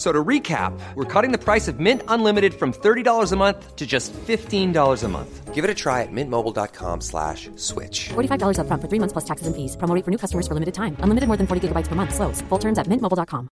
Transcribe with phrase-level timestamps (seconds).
[0.00, 3.86] So to recap, we're cutting the price of Mint Unlimited from $30 a month to
[3.86, 5.54] just $15 a month.
[5.54, 8.08] Give it a try at mintmobile.com slash switch.
[8.08, 9.76] $45 upfront for three months plus taxes and fees.
[9.76, 10.96] Promo for new customers for limited time.
[11.04, 12.14] Unlimited more than 40 gigabytes per month.
[12.14, 12.40] Slows.
[12.48, 13.48] Full terms at mintmobile.com.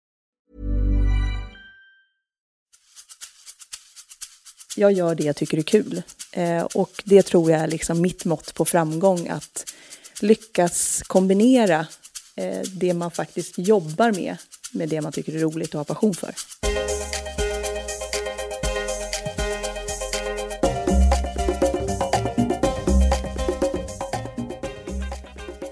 [4.76, 6.02] Jag gör det jag tycker är kul.
[6.32, 9.28] Eh, och det tror jag är liksom mitt mått på framgång.
[9.28, 9.74] Att
[10.22, 11.88] lyckas kombinera
[12.36, 14.38] eh, det man faktiskt jobbar med
[14.74, 16.34] med det man tycker är roligt och har passion för.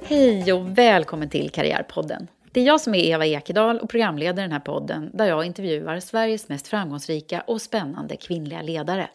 [0.03, 2.27] Hej och välkommen till Karriärpodden.
[2.51, 5.99] Det är jag som är Eva Ekedal och programleder den här podden där jag intervjuar
[5.99, 9.09] Sveriges mest framgångsrika och spännande kvinnliga ledare.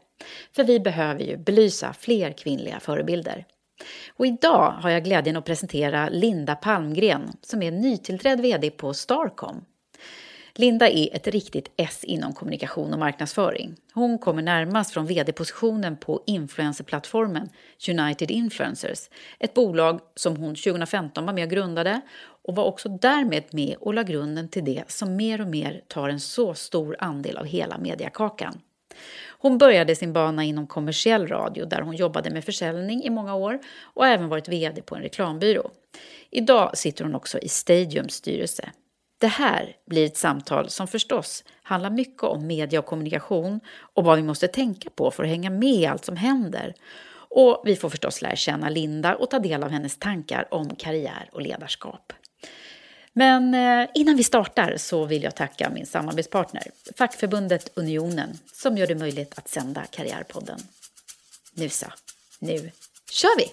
[0.57, 3.45] För vi behöver ju belysa fler kvinnliga förebilder.
[4.17, 9.65] Och idag har jag glädjen att presentera Linda Palmgren som är nytillträdd VD på Starcom.
[10.59, 13.77] Linda är ett riktigt S inom kommunikation och marknadsföring.
[13.93, 17.49] Hon kommer närmast från vd-positionen på influencerplattformen
[17.89, 18.99] United Influencers,
[19.39, 23.95] ett bolag som hon 2015 var med och grundade och var också därmed med och
[23.95, 27.79] la grunden till det som mer och mer tar en så stor andel av hela
[27.79, 28.61] mediakakan.
[29.39, 33.59] Hon började sin bana inom kommersiell radio där hon jobbade med försäljning i många år
[33.83, 35.71] och även varit VD på en reklambyrå.
[36.31, 38.71] Idag sitter hon också i Stadiums styrelse.
[39.19, 44.17] Det här blir ett samtal som förstås handlar mycket om media och kommunikation och vad
[44.17, 46.75] vi måste tänka på för att hänga med i allt som händer.
[47.29, 51.29] Och vi får förstås lära känna Linda och ta del av hennes tankar om karriär
[51.33, 52.13] och ledarskap.
[53.13, 56.63] Men eh, innan vi startar så vill jag tacka min samarbetspartner,
[56.97, 60.59] fackförbundet Unionen, som gör det möjligt att sända Karriärpodden.
[61.55, 61.87] Nu så,
[62.39, 62.71] nu
[63.11, 63.51] kör vi!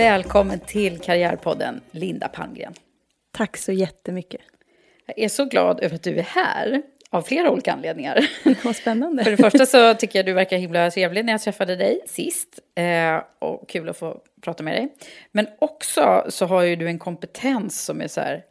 [0.00, 2.74] Välkommen till Karriärpodden, Linda Palmgren.
[3.32, 4.40] Tack så jättemycket.
[5.06, 8.30] Jag är så glad över att du är här, av flera olika anledningar.
[8.64, 9.24] Vad spännande.
[9.24, 12.58] För det första så tycker jag du verkar himla trevlig när jag träffade dig sist.
[12.74, 14.88] Eh, och kul att få prata med dig.
[15.32, 18.44] Men också så har ju du en kompetens som är så här,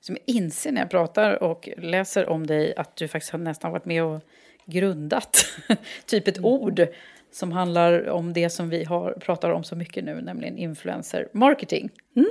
[0.00, 3.72] som jag inser när jag pratar och läser om dig, att du faktiskt har nästan
[3.72, 4.20] varit med och
[4.66, 5.46] grundat
[6.06, 6.86] typ ett ord
[7.34, 11.90] som handlar om det som vi har, pratar om så mycket nu, nämligen influencer marketing.
[12.16, 12.28] Mm.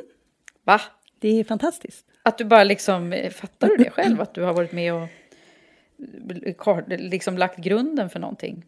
[0.63, 0.81] Va?
[1.19, 2.05] Det är fantastiskt.
[2.23, 4.21] Att du bara liksom, fattar du det själv?
[4.21, 5.07] Att du har varit med och
[6.87, 8.65] liksom lagt grunden för någonting?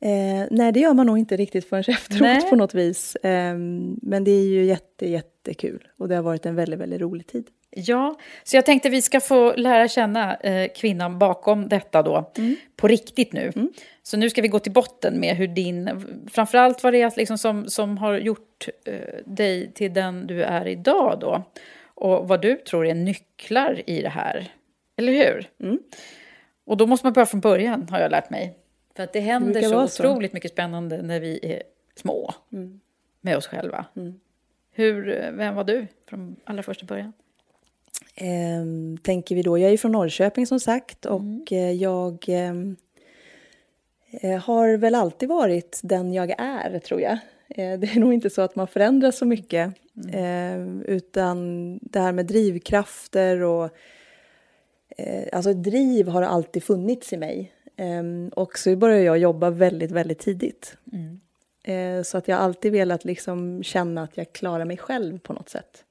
[0.00, 2.50] Eh, nej, det gör man nog inte riktigt förrän efteråt nej.
[2.50, 3.16] på något vis.
[3.16, 3.56] Eh,
[4.02, 7.46] men det är ju jätte, jättekul och det har varit en väldigt, väldigt rolig tid.
[7.76, 12.56] Ja, så jag tänkte vi ska få lära känna eh, kvinnan bakom detta då, mm.
[12.76, 13.52] på riktigt nu.
[13.56, 13.72] Mm.
[14.02, 17.38] Så nu ska vi gå till botten med hur din, framförallt vad det är liksom
[17.38, 18.94] som, som har gjort eh,
[19.24, 21.42] dig till den du är idag då.
[21.94, 24.52] Och vad du tror är nycklar i det här.
[24.96, 25.50] Eller hur?
[25.62, 25.78] Mm.
[26.64, 28.58] Och då måste man börja från början, har jag lärt mig.
[28.96, 31.62] För att det händer det så, så otroligt mycket spännande när vi är
[31.94, 32.34] små.
[32.52, 32.80] Mm.
[33.20, 33.84] Med oss själva.
[33.96, 34.20] Mm.
[34.72, 37.12] Hur, vem var du från allra första början?
[38.14, 38.64] Eh,
[39.02, 42.76] tänker vi då, jag är från Norrköping som sagt och eh, jag ehm,
[44.10, 47.18] eh, har väl alltid varit den jag är tror jag.
[47.48, 49.74] Eh, det är nog inte så att man förändras så mycket
[50.12, 53.70] eh, utan det här med drivkrafter och
[54.96, 57.52] eh, alltså driv har alltid funnits i mig.
[57.76, 60.76] Ehm, och så började jag jobba väldigt, väldigt tidigt.
[61.64, 65.32] Eh, så att jag har alltid velat liksom känna att jag klarar mig själv på
[65.32, 65.83] något sätt.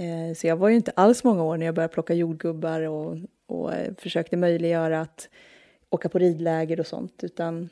[0.00, 3.16] Eh, så jag var ju inte alls många år när jag började plocka jordgubbar och,
[3.46, 5.28] och eh, försökte möjliggöra att
[5.90, 7.20] åka på ridläger och sånt.
[7.24, 7.68] Utan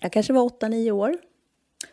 [0.00, 1.16] jag kanske var åtta, nio år.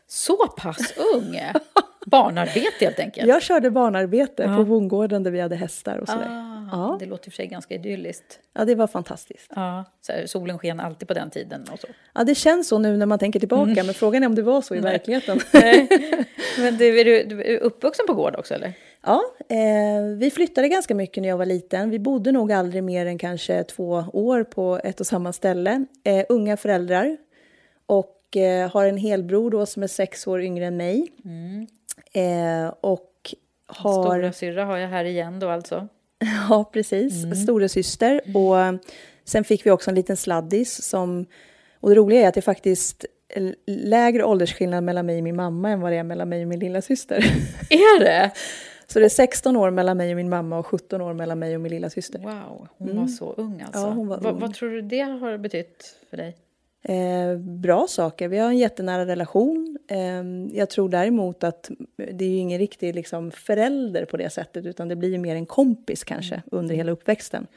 [0.07, 1.39] Så pass ung?
[2.06, 3.27] Barnarbete helt enkelt?
[3.27, 4.56] Jag körde barnarbete Ja.
[4.57, 6.27] på bondgården där vi hade hästar och sådär.
[6.30, 6.98] Ah, Ja.
[7.00, 8.39] Det låter i och för sig ganska idylliskt.
[8.54, 9.51] Ja, det var fantastiskt.
[9.56, 11.88] Ja, här, solen sken alltid på den tiden och så.
[12.13, 14.62] Ja, det känns så nu när man tänker tillbaka, men frågan är om det var
[14.62, 15.39] så i verkligheten.
[16.57, 18.74] Men du, är du, du är uppvuxen på gård också eller?
[19.05, 21.89] Ja, eh, vi flyttade ganska mycket när jag var liten.
[21.89, 25.85] Vi bodde nog aldrig mer än kanske två år på ett och samma ställe.
[26.03, 27.17] Eh, unga föräldrar
[27.85, 31.07] och eh, har en helbror då som är sex år yngre än mig.
[32.13, 33.35] Eh, och
[33.67, 34.03] har...
[34.03, 35.88] Stora syrra har jag här igen då alltså.
[36.50, 37.44] Ja, precis.
[37.44, 38.21] Stora syster.
[38.35, 38.73] Och eh,
[39.25, 41.25] sen fick vi också en liten sladdis som...
[41.79, 43.05] Och det roliga är att det faktiskt
[43.67, 46.59] lägre åldersskillnad mellan mig och min mamma än vad det är mellan mig och min
[46.59, 47.17] lilla syster.
[47.69, 48.31] Är det?
[48.88, 51.56] Så det är 16 år mellan mig och min mamma och 17 år mellan mig
[51.56, 52.19] och min lilla syster.
[52.19, 53.81] Wow, hon var så ung alltså.
[53.81, 54.39] Ja, hon var vad, ung.
[54.39, 56.38] vad tror du det har betytt för dig?
[56.81, 58.27] Eh, bra saker.
[58.27, 59.77] Vi har en jättenära relation.
[59.88, 60.24] Eh,
[60.57, 64.88] jag tror däremot att det är ju ingen riktig liksom, förälder på det sättet utan
[64.88, 67.47] det blir ju mer en kompis kanske under hela uppväxten.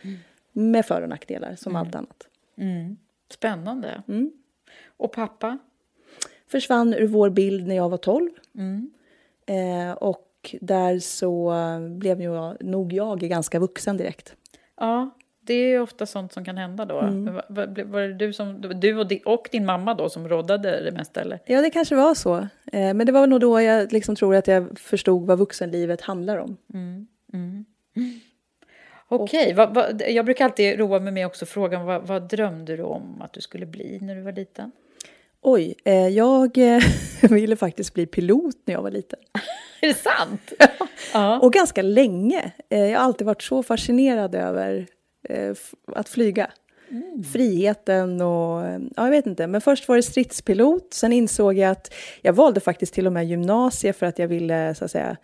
[0.53, 2.29] Med för och nackdelar som allt annat.
[3.31, 4.03] Spännande.
[4.09, 4.33] Mm.
[4.87, 5.59] Och pappa?
[6.49, 8.31] Försvann ur vår bild när jag var 12.
[9.47, 10.26] Eh, och
[10.61, 11.55] där så
[11.91, 14.37] blev jag, nog jag ganska vuxen direkt.
[14.81, 15.11] Ja,
[15.47, 17.01] det är ju ofta sånt som kan hända då.
[17.01, 17.35] Mm.
[17.49, 20.93] Var, var, det du, som, du och, di, och din mamma då som råddade det
[20.93, 21.41] mesta eller?
[21.47, 22.37] Ja, det kanske var så.
[22.73, 26.37] Eh, men det var nog då jag liksom tror att jag förstod vad vuxenlivet handlar
[26.37, 26.57] om.
[29.09, 32.83] Okej, vad, vad, jag brukar alltid roa mig med också frågan vad, vad drömde du
[32.83, 34.73] om att du skulle bli när du var liten?
[35.49, 36.83] Oj, eh, jag eh,
[37.31, 39.19] ville faktiskt bli pilot när jag var liten.
[39.81, 40.53] Är det sant?
[41.13, 41.41] ja.
[41.41, 42.53] Och ganska länge.
[42.69, 44.87] Eh, jag har alltid varit så fascinerad över
[45.29, 45.55] eh,
[45.87, 46.51] att flyga.
[47.33, 48.63] Friheten och,
[48.97, 49.47] ja jag vet inte.
[49.47, 53.27] Men först var det stridspilot, sen insåg jag att jag valde faktiskt till och med
[53.27, 55.17] gymnasiet för att jag ville, så att säga,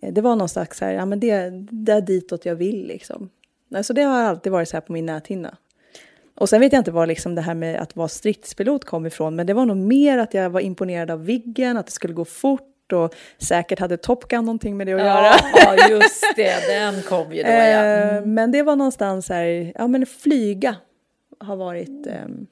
[0.00, 3.30] det var någon slags så här, ja men det, det är ditåt jag vill liksom.
[3.74, 5.56] Alltså det har alltid varit så här på min näthinna.
[6.40, 9.36] Och sen vet jag inte var liksom det här med att vara stridspilot kom ifrån,
[9.36, 12.24] men det var nog mer att jag var imponerad av Viggen, att det skulle gå
[12.24, 15.32] fort och säkert hade Top Gun någonting med det att göra.
[15.54, 17.84] Ja, just det, den kom ju då ja.
[17.84, 20.76] Eh, Men det var någonstans här, ja men flyga
[21.40, 22.46] har varit, ehm,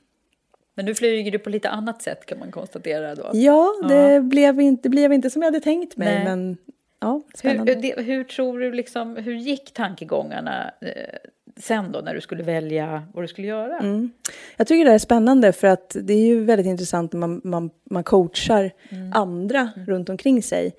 [0.75, 3.31] Men nu flyger du på lite annat sätt kan man konstatera då.
[3.33, 6.25] ja det, Blev inte, det blev inte som jag hade tänkt mig, Nej.
[6.25, 6.57] men
[7.01, 11.19] ja, Hur, det, hur tror du liksom, hur gick tankegångarna eh,
[11.57, 13.79] sen då när du skulle välja vad du skulle göra?
[13.79, 14.11] Mm.
[14.57, 17.71] Jag tycker det är spännande för att det är ju väldigt intressant när man, man,
[17.91, 18.71] man coachar
[19.15, 20.75] andra runt omkring sig.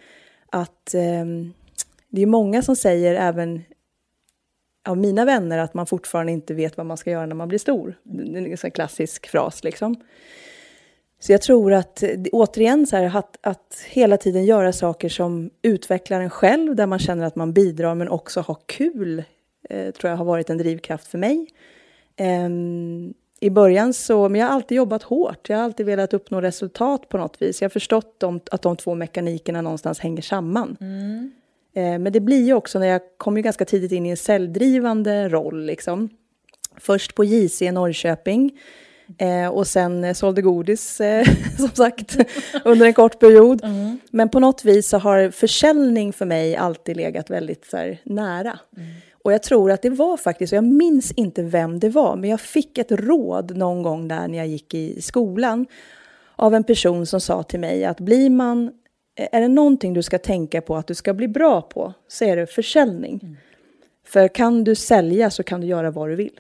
[0.50, 1.54] Att ehm,
[2.10, 3.64] det är många som säger, även
[4.88, 7.60] av mina vänner, att man fortfarande inte vet vad man ska göra när man blir
[7.60, 8.00] stor.
[8.04, 9.96] Det är en klassisk fras liksom.
[11.20, 15.50] Så jag tror att, eh, återigen, så här, att, att hela tiden göra saker som
[15.62, 19.24] utvecklar en själv, där man känner att man bidrar, men också ha kul,
[19.70, 21.48] eh, tror jag har varit en drivkraft för mig.
[22.16, 25.50] Ehm, I början så, men jag har alltid jobbat hårt.
[25.50, 27.62] Jag har alltid velat uppnå resultat på något vis.
[27.62, 30.78] Jag har förstått de, att de två mekanikerna någonstans hänger samman.
[31.74, 34.18] Eh, men det blir ju också när jag kom ju ganska tidigt in i en
[34.18, 36.10] säljdrivande roll liksom.
[36.78, 38.52] Först på JC i Norrköping.
[39.18, 41.26] Eh, och sen eh, sålde godis, eh,
[41.58, 42.18] som sagt,
[42.66, 43.62] under en kort period.
[44.12, 48.60] Men på något vis så har försäljning för mig alltid legat väldigt så här, nära.
[49.28, 52.30] Och jag tror att det var faktiskt, och jag minns inte vem det var, men
[52.30, 55.66] jag fick ett råd någon gång där när jag gick i skolan
[56.36, 58.72] av en person som sa till mig att blir man,
[59.16, 62.36] är det någonting du ska tänka på att du ska bli bra på, så är
[62.36, 63.38] det försäljning.
[64.06, 66.40] För kan du sälja så kan du göra vad du vill.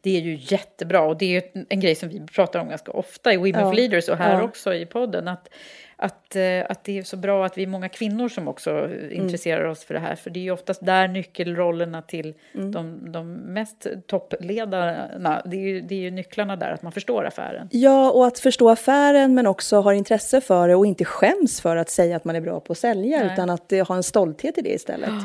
[0.00, 3.32] Det är ju jättebra och det är en grej som vi pratar om ganska ofta
[3.32, 3.70] i Women Ja.
[3.70, 4.42] for Leaders och här Ja.
[4.42, 5.28] också i podden.
[5.28, 5.48] Att,
[5.96, 9.12] att, eh, att det är så bra att vi är många kvinnor som också Mm.
[9.12, 10.14] intresserar oss för det här.
[10.14, 12.72] För det är ju oftast där nyckelrollerna till Mm.
[12.72, 17.24] de, de mest toppledarna, det är, ju, det är ju nycklarna där, att man förstår
[17.26, 17.68] affären.
[17.72, 21.76] Ja, och att förstå affären men också ha intresse för det och inte skäms för
[21.76, 23.30] att säga att man är bra på att sälja Nej.
[23.32, 25.10] utan att eh, ha en stolthet i det istället.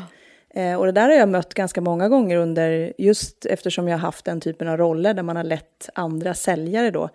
[0.54, 4.00] Eh, och det där har jag mött ganska många gånger under, just eftersom jag har
[4.06, 7.08] haft den typen av roller där man har lett andra säljare då.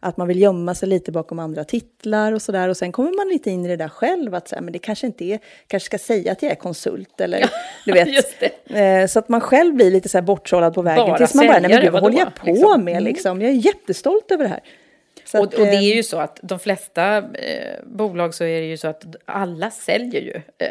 [0.00, 2.68] Att man vill gömma sig lite bakom andra titlar och sådär.
[2.68, 5.06] Och sen kommer man lite in i det där själv, att säga, men det kanske
[5.06, 7.50] inte är, kanske ska säga att jag är konsult eller
[7.86, 8.42] du vet.
[8.66, 11.46] Eh, så att man själv blir lite så här bortsållad på vägen Bara tills man
[11.46, 12.84] bara, nej men gud vad håller jag på Liksom.
[12.84, 13.42] med liksom?
[13.42, 14.60] Jag är jättestolt över det här.
[15.38, 18.60] Och, att, och det eh, är ju så att de flesta eh, bolag så är
[18.60, 20.34] det ju så att alla säljer ju.
[20.58, 20.68] Eh,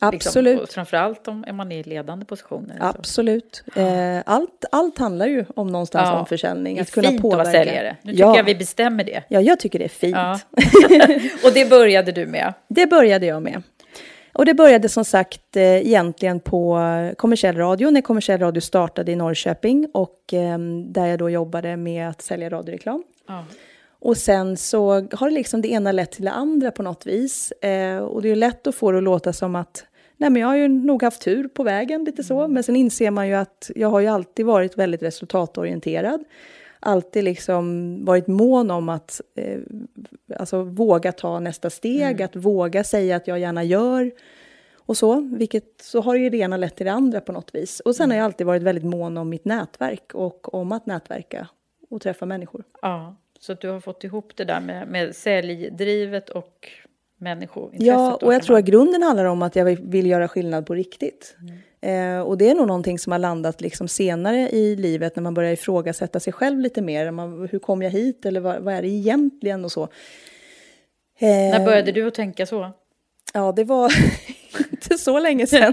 [0.00, 0.60] Absolut.
[0.60, 2.76] Liksom, framförallt om, om man är i ledande positioner.
[2.78, 2.84] så.
[2.84, 3.62] Absolut.
[3.76, 6.18] Eh, allt, allt handlar ju om någonstans Ja.
[6.18, 6.78] om försäljning.
[6.78, 7.40] Är Att kunna fint påverka.
[7.48, 7.96] att vara säljare.
[8.02, 8.36] Nu tycker ja.
[8.36, 9.22] jag vi bestämmer det.
[9.28, 10.16] ja, jag tycker det är fint.
[10.16, 10.40] Ja.
[11.44, 12.54] och det började du med.
[12.68, 13.62] Det började jag med.
[14.32, 16.78] Och det började som sagt eh, egentligen på
[17.16, 22.08] kommersiell radio, när kommersiell radio startade i Norrköping och eh, där jag då jobbade med
[22.08, 23.02] att sälja radioreklam.
[23.28, 23.44] Ja.
[24.00, 27.52] Och sen så har det liksom det ena lett till det andra på något vis.
[27.52, 29.84] Eh, och det är lätt att få det att låta som att
[30.16, 32.48] nej men jag har ju nog haft tur på vägen lite så.
[32.48, 36.24] Men sen inser man ju att jag har ju alltid varit väldigt resultatorienterad.
[36.80, 39.58] Alltid liksom varit mån om att eh,
[40.38, 44.10] alltså våga ta nästa steg, att våga säga att jag gärna gör.
[44.76, 47.80] Och så, vilket så har ju det ena lett till det andra på något vis.
[47.80, 51.48] Och sen har jag alltid varit väldigt mån om mitt nätverk och om att nätverka
[51.90, 52.64] och träffa människor.
[52.82, 53.16] ja.
[53.40, 56.68] Så att du har fått ihop det där med, med säljdrivet och
[57.18, 57.86] människointresset.
[57.86, 61.36] Ja, och jag tror att grunden handlar om att jag vill- göra skillnad på riktigt.
[61.80, 65.34] Eh, och det är nog någonting som har landat liksom senare i livet när man
[65.34, 67.10] börjar ifrågasätta sig själv lite mer.
[67.10, 69.82] Man, hur kom jag hit eller vad, vad är det egentligen och så.
[69.82, 69.88] Eh,
[71.28, 72.70] När började du att tänka så?
[73.34, 73.92] Ja, det var
[74.70, 75.72] inte så länge sedan.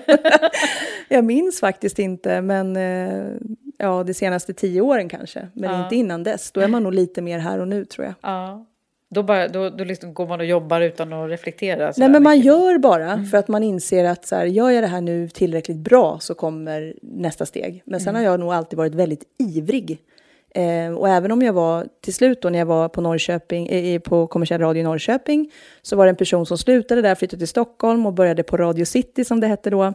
[1.09, 3.31] jag minns faktiskt inte, men eh,
[3.77, 5.47] ja, de senaste tio åren kanske.
[5.53, 5.83] Men Ja.
[5.83, 6.51] inte innan dess.
[6.51, 8.13] Då är man nog lite mer här och nu tror jag.
[8.21, 8.65] Ja.
[9.09, 11.93] Då, bara, då, då liksom går man och jobbar utan att reflektera?
[11.97, 14.87] Nej, men man gör bara för att man inser att så här, gör jag det
[14.87, 17.81] här nu tillräckligt bra så kommer nästa steg.
[17.85, 19.99] Men sen har jag nog alltid varit väldigt ivrig.
[20.55, 23.99] Eh, och även om jag var till slut då när jag var på Norrköping, eh,
[23.99, 27.47] på kommersiell radio i Norrköping så var det en person som slutade där, flyttade till
[27.47, 29.93] Stockholm och började på Radio City som det hette då.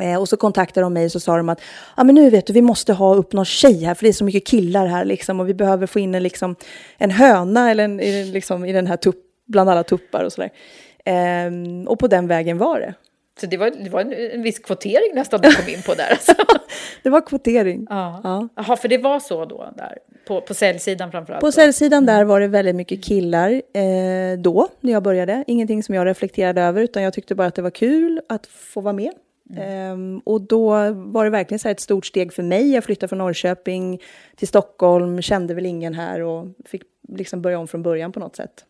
[0.00, 1.60] Eh, och så kontaktade de mig och så sa de att
[1.94, 4.12] ah, men nu vet du, vi måste ha upp någon tjej här för det är
[4.12, 6.56] så mycket killar här liksom och vi behöver få in en, liksom,
[6.98, 10.50] en höna eller en, i, liksom, i den här tupp, bland alla tuppar och sådär.
[11.04, 12.94] Ehm, och på den vägen var det.
[13.40, 16.10] Så det var, det var en, en viss kvotering nästan du kom in på där.
[16.10, 16.34] Alltså.
[17.02, 17.86] Det var kvotering.
[17.90, 18.20] Ja.
[18.24, 18.48] Ja.
[18.56, 21.40] Jaha, för det var så då där, på, på säljsidan framförallt?
[21.40, 25.44] På säljsidan där var det väldigt mycket killar eh, då, när jag började.
[25.46, 28.80] Ingenting som jag reflekterade över, utan jag tyckte bara att det var kul att få
[28.80, 29.12] vara med.
[29.56, 32.72] Ehm, och då var det verkligen så ett stort steg för mig.
[32.72, 34.00] Jag flyttade från Norrköping
[34.36, 38.36] till Stockholm, kände väl ingen här och fick liksom börja om från början på något
[38.36, 38.64] sätt.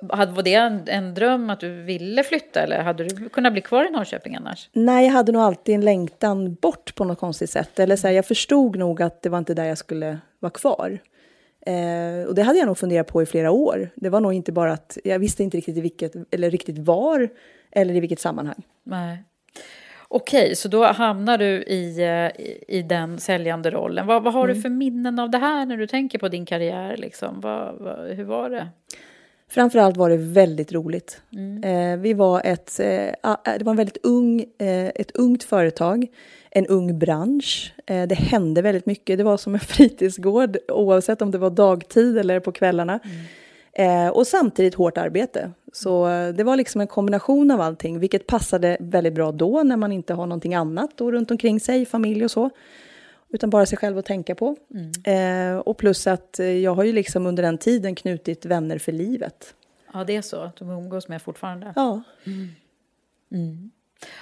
[0.00, 3.86] Var det en, en dröm att du ville flytta eller hade du kunnat bli kvar
[3.86, 4.68] i Norrköping annars?
[4.72, 7.78] Nej, jag hade nog alltid en längtan bort på något konstigt sätt.
[7.78, 10.98] Eller så här, jag förstod nog att det var inte där jag skulle vara kvar.
[11.66, 13.90] Eh, och det hade jag nog funderat på i flera år.
[13.94, 17.28] Det var nog inte bara att jag visste inte riktigt i vilket, eller riktigt var,
[17.72, 18.62] eller i vilket sammanhang.
[18.84, 19.22] Nej.
[20.08, 24.06] Okej, så då hamnar du i, eh, i, i den säljande rollen.
[24.06, 24.56] Vad, vad har Mm.
[24.56, 26.96] du för minnen av det här när du tänker på din karriär?
[26.96, 27.40] Liksom?
[27.40, 28.68] Vad, vad, hur var det?
[29.50, 31.20] Framförallt var det väldigt roligt.
[31.32, 31.64] Mm.
[31.64, 36.06] Eh, vi var ett, eh, ah, det var en väldigt ung, eh, ett ungt företag,
[36.50, 37.74] en ung bransch.
[37.86, 39.18] Eh, det hände väldigt mycket.
[39.18, 43.00] Det var som en fritidsgård oavsett om det var dagtid eller på kvällarna.
[43.72, 45.50] Eh, och samtidigt hårt arbete.
[45.72, 49.76] Så eh, det var liksom en kombination av allting, vilket passade väldigt bra då när
[49.76, 52.50] man inte har någonting annat då runt omkring sig, familj och så.
[53.34, 54.56] Utan bara sig själv att tänka på.
[55.04, 58.92] Eh, och plus att eh, jag har ju liksom under den tiden knutit vänner för
[58.92, 59.54] livet.
[59.92, 60.50] Ja, det är så.
[60.58, 61.72] De umgås med fortfarande.
[61.76, 62.02] Ja,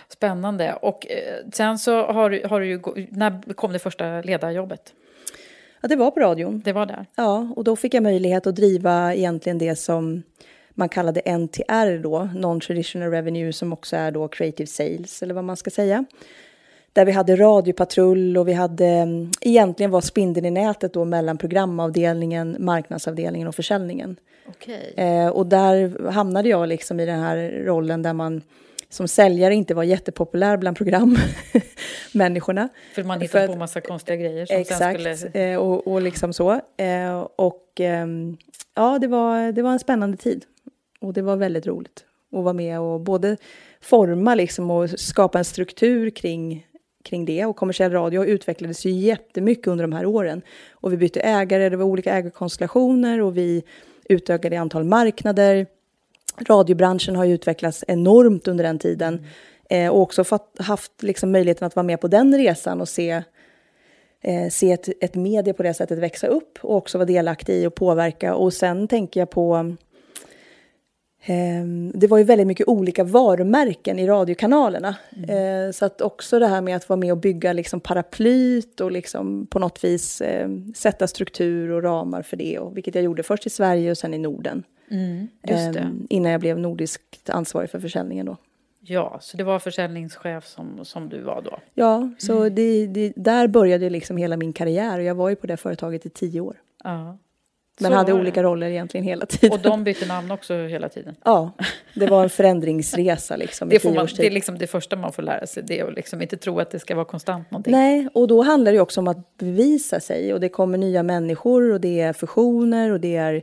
[0.09, 0.75] Spännande.
[0.75, 2.81] Och eh, sen så har, du- har du ju...
[3.11, 4.95] När kom det första ledarjobbet?
[5.81, 6.63] ja det var på radion.
[6.65, 7.07] Det var där?
[7.17, 10.23] Ja, och då fick jag möjlighet att driva egentligen det som
[10.75, 15.57] man kallade NTR då, Non-Traditional Revenue, som också är då Creative Sales, eller vad man
[15.57, 16.05] ska säga.
[16.93, 21.39] Där vi hade radiopatrull och vi hade, mm, egentligen var spindeln i nätet då mellan
[21.39, 24.17] programavdelningen, marknadsavdelningen och försäljningen.
[24.49, 24.95] Okej.
[24.97, 28.43] Eh, och där hamnade jag liksom i den här rollen där man
[28.89, 32.69] som säljare inte var jättepopulär bland programmänniskorna.
[32.95, 35.53] För man hittade på massa konstiga grejer som Exakt, sen skulle...
[35.53, 36.61] eh, och, och liksom så.
[36.77, 38.37] Eh, och ehm,
[38.75, 40.45] ja, det var, det var en spännande tid.
[41.01, 43.37] Och det var väldigt roligt att vara med och både
[43.81, 46.67] forma liksom och skapa en struktur kring,
[47.03, 47.45] kring det.
[47.45, 50.43] Och kommersiell radio utvecklades ju jättemycket under de här åren.
[50.71, 53.63] Och vi bytte ägare, det var olika ägarkonstellationer och vi
[54.09, 55.67] utökade i antal marknader.
[56.49, 59.27] Radiobranschen har ju utvecklats enormt under den tiden.
[59.71, 63.23] Eh, och också fått, haft liksom möjligheten att vara med på den resan och se,
[64.21, 67.67] eh, se ett, ett media på det sättet växa upp och också vara delaktig i
[67.67, 68.35] och påverka.
[68.35, 69.77] Och sen tänker jag på
[71.95, 74.97] det var ju väldigt mycket olika varumärken i radiokanalerna.
[75.17, 75.67] Mm.
[75.67, 78.93] Eh, så att också det här med att vara med och bygga liksom paraplyt och
[78.93, 82.59] liksom på något vis eh, sätta struktur och ramar för det.
[82.59, 84.63] Och, vilket jag gjorde först i Sverige och sen i Norden.
[84.91, 85.29] Mm,
[86.11, 88.37] innan jag blev nordiskt ansvarig för försäljningen då.
[88.81, 91.59] Ja, så det var försäljningschef som, som du var då?
[91.75, 92.55] Ja, så mm.
[92.55, 94.99] det, det, där började liksom hela min karriär.
[94.99, 96.57] Och jag var ju på det företaget i tio år.
[96.85, 97.19] Ja.
[97.83, 99.53] Men hade olika roller egentligen hela tiden.
[99.53, 101.17] Och de bytte namn också hela tiden?
[101.25, 101.53] Ja,
[101.95, 105.23] det var en förändringsresa liksom det, får man, det är liksom det första man får
[105.23, 107.73] lära sig, det är att liksom inte tro att det ska vara konstant någonting.
[107.73, 111.73] Nej, och då handlar det också om att bevisa sig och det kommer nya människor
[111.73, 113.43] och det är fusioner och det är...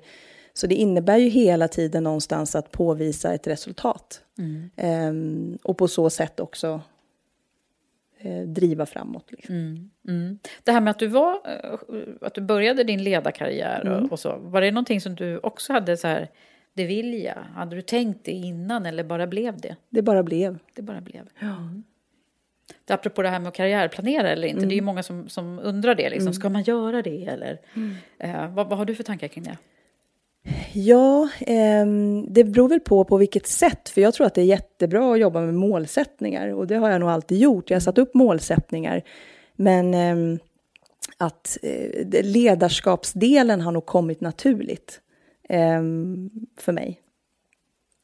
[0.54, 4.22] Så det innebär ju hela tiden någonstans att påvisa ett resultat.
[4.38, 4.70] Mm.
[5.10, 6.82] Um, och på så sätt också
[8.48, 9.32] driva framåt.
[9.32, 9.56] Liksom.
[9.56, 10.40] Mm, mm.
[10.64, 11.80] Det här med att du, var, eh,
[12.22, 14.06] att du började din ledarkarriär och, mm.
[14.06, 16.28] och, så, var det någonting som du också hade så här,
[16.74, 17.38] det vill jag?
[17.56, 19.76] Hade du tänkt det innan eller bara blev det?
[19.90, 20.60] Det bara blev.
[20.74, 21.30] Det bara blev.
[21.40, 21.48] Ja.
[21.48, 21.84] Mm.
[22.86, 24.86] Det, apropå det här med att karriärplanera eller inte, det är ju mm.
[24.86, 26.10] många som, som undrar det.
[26.10, 26.28] Liksom.
[26.28, 26.34] Mm.
[26.34, 27.60] Ska man göra det eller?
[28.20, 29.58] Eh, vad, vad har du för tankar kring det?
[30.74, 31.86] Ja, eh,
[32.28, 33.90] det beror väl på på vilket sätt.
[33.90, 36.54] För jag tror att det är jättebra att jobba med målsättningar.
[36.54, 37.70] Och det har jag nog alltid gjort.
[37.70, 39.04] Jag har satt upp målsättningar.
[39.56, 40.40] Men eh,
[41.18, 45.02] att eh, ledarskapsdelen har nog kommit naturligt
[45.50, 45.82] eh,
[46.58, 47.02] för mig.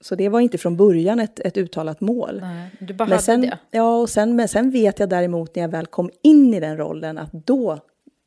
[0.02, 2.40] Så det var inte från början ett, ett uttalat mål.
[2.42, 3.58] Nej, du bara men hade sen, det?
[3.72, 6.78] Ja, och sen, men sen vet jag däremot när jag väl kom in i den
[6.78, 7.80] rollen att då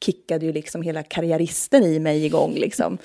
[0.04, 2.54] kickade ju liksom hela karriäristen i mig igång.
[2.54, 2.98] Liksom.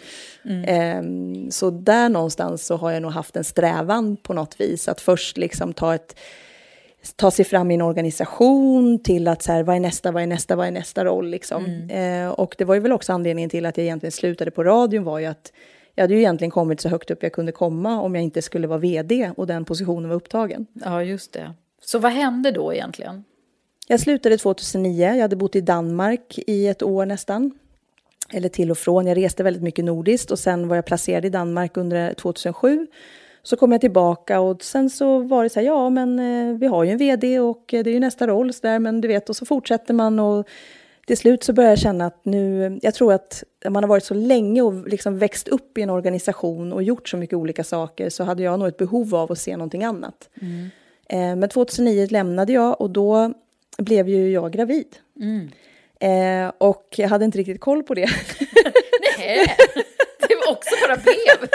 [0.46, 0.98] Mm.
[1.00, 5.02] Um, så där någonstans så har jag nog haft en strävan på något vis att
[5.02, 6.20] först liksom ta ett
[7.16, 10.28] ta sig fram i en organisation till att så här, vad är nästa, vad är
[10.28, 11.66] nästa, vad är nästa roll liksom.
[11.66, 12.26] Mm.
[12.26, 15.04] Uh, och det var ju väl också anledningen till att jag egentligen slutade på radion
[15.04, 15.52] var ju att
[15.96, 18.68] jag hade ju egentligen kommit så högt upp jag kunde komma om jag inte skulle
[18.68, 20.66] vara vd och den positionen var upptagen.
[20.74, 21.54] Ja, just det.
[21.82, 23.24] Så vad hände då egentligen?
[23.88, 25.06] Jag slutade 2009.
[25.06, 27.52] Jag hade bott i Danmark i ett år nästan.
[28.34, 29.08] Eller till och från.
[29.08, 32.88] Jag reste väldigt mycket nordiskt och sen var jag placerad i Danmark under 2007.
[33.44, 36.68] Så kom jag tillbaka och sen så var det så här, ja men eh, vi
[36.68, 39.30] har ju en vd och det är ju nästa roll så där, men du vet
[39.30, 40.48] och så fortsätter man och
[41.08, 44.14] till slut så började jag känna att nu, jag tror att man har varit så
[44.14, 48.24] länge och liksom växt upp i en organisation och gjort så mycket olika saker så
[48.24, 50.30] hade jag nog ett behov av att se någonting annat.
[50.42, 50.70] Mm.
[51.10, 53.34] Eh, men 2009 lämnade jag och då
[53.78, 54.96] blev ju jag gravid.
[55.20, 55.50] Mm.
[56.00, 58.10] Eh, och jag hade inte riktigt koll på det.
[59.26, 59.58] Nej,
[60.28, 61.50] det var också bara blev.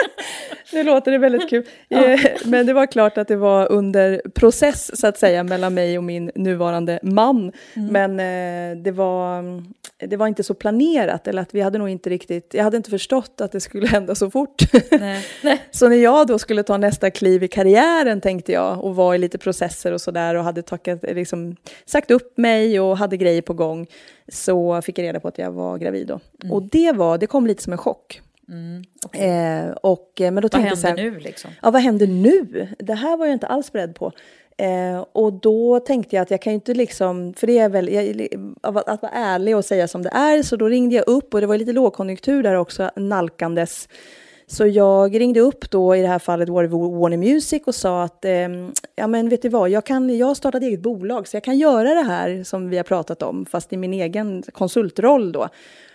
[0.73, 1.65] Nu låter det väldigt kul.
[1.87, 2.05] Ja.
[2.05, 5.97] Eh, men det var klart att det var under process så att säga mellan mig
[5.97, 7.51] och min nuvarande man.
[7.73, 7.87] Mm.
[7.91, 9.43] Men eh, det, var,
[10.07, 12.89] det var inte så planerat eller att vi hade nog inte riktigt, jag hade inte
[12.89, 14.61] förstått att det skulle hända så fort.
[14.91, 15.25] Nej.
[15.43, 15.61] Nej.
[15.71, 19.17] Så när jag då skulle ta nästa kliv i karriären tänkte jag och var i
[19.17, 21.55] lite processer och sådär och hade tackat, liksom,
[21.85, 23.87] sagt upp mig och hade grejer på gång
[24.31, 26.19] så fick jag reda på att jag var gravid då.
[26.43, 26.53] Mm.
[26.53, 28.21] Och det, var, det kom lite som en chock.
[28.49, 29.27] Mm, okay.
[29.27, 31.51] eh, och, eh, men då vad händer här, nu liksom?
[31.61, 32.67] Ja, vad händer nu?
[32.79, 34.11] Det här var jag inte alls beredd på.
[34.57, 37.93] Eh, och då tänkte jag att jag kan ju inte liksom, för det är väl,
[37.93, 38.29] jag,
[38.61, 41.47] att vara ärlig och säga som det är, så då ringde jag upp och det
[41.47, 43.89] var lite lågkonjunktur där också nalkandes.
[44.51, 48.03] Så jag ringde upp då, i det här fallet var det Warner Music och sa
[48.03, 48.47] att eh,
[48.95, 51.57] ja men vet du vad, jag, kan, jag har startat eget bolag så jag kan
[51.57, 55.49] göra det här som vi har pratat om, fast i min egen konsultroll då.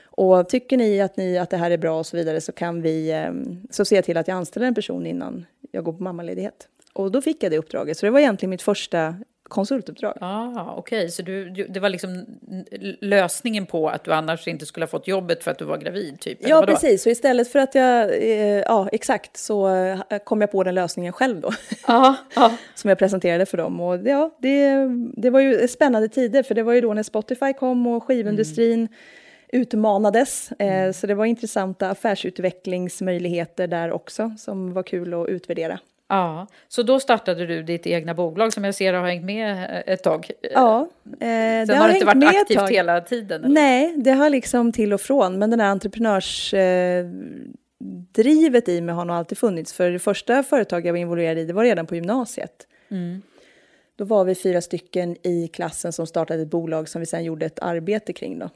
[0.04, 2.82] Och tycker ni att, ni att det här är bra och så vidare så kan
[2.82, 3.32] vi, eh,
[3.70, 6.68] så ser jag till att jag anställer en person innan jag går på mammaledighet.
[6.92, 9.14] Och då fick jag det uppdraget, så det var egentligen mitt första
[9.48, 10.18] konsultuppdrag.
[10.20, 11.08] Ah, Okej, okay.
[11.08, 12.26] så du, det var liksom
[13.00, 16.20] lösningen på att du annars inte skulle ha fått jobbet för att du var gravid?
[16.20, 17.02] Typ, ja, precis.
[17.02, 21.12] Så istället för att jag, eh, ja exakt, så eh, kom jag på den lösningen
[21.12, 21.50] själv då.
[21.82, 22.50] Ah, ah.
[22.74, 23.80] Som jag presenterade för dem.
[23.80, 24.76] Och ja, det,
[25.16, 28.80] det var ju spännande tider, för det var ju då när Spotify kom och skivindustrin
[28.80, 28.88] mm
[29.54, 30.52] utmanades.
[30.58, 30.92] Eh, mm.
[30.92, 35.78] Så det var intressanta affärsutvecklingsmöjligheter där också som var kul att utvärdera.
[36.14, 40.02] Ja, så då startade du ditt egna bolag som jag ser har hängt med ett
[40.02, 40.30] tag.
[40.52, 43.44] Ja, eh, det har, har inte varit aktivt hela tiden?
[43.44, 43.54] Eller?
[43.54, 46.54] Nej, det har liksom till och från, men den här entreprenörs...
[46.54, 47.06] Eh,
[48.12, 49.72] drivet i mig har nog alltid funnits.
[49.72, 52.66] För det första företag jag var involverad i, det var redan på gymnasiet.
[53.96, 57.46] Då var vi fyra stycken i klassen som startade ett bolag som vi sen gjorde
[57.46, 58.38] ett arbete kring.
[58.38, 58.50] Då.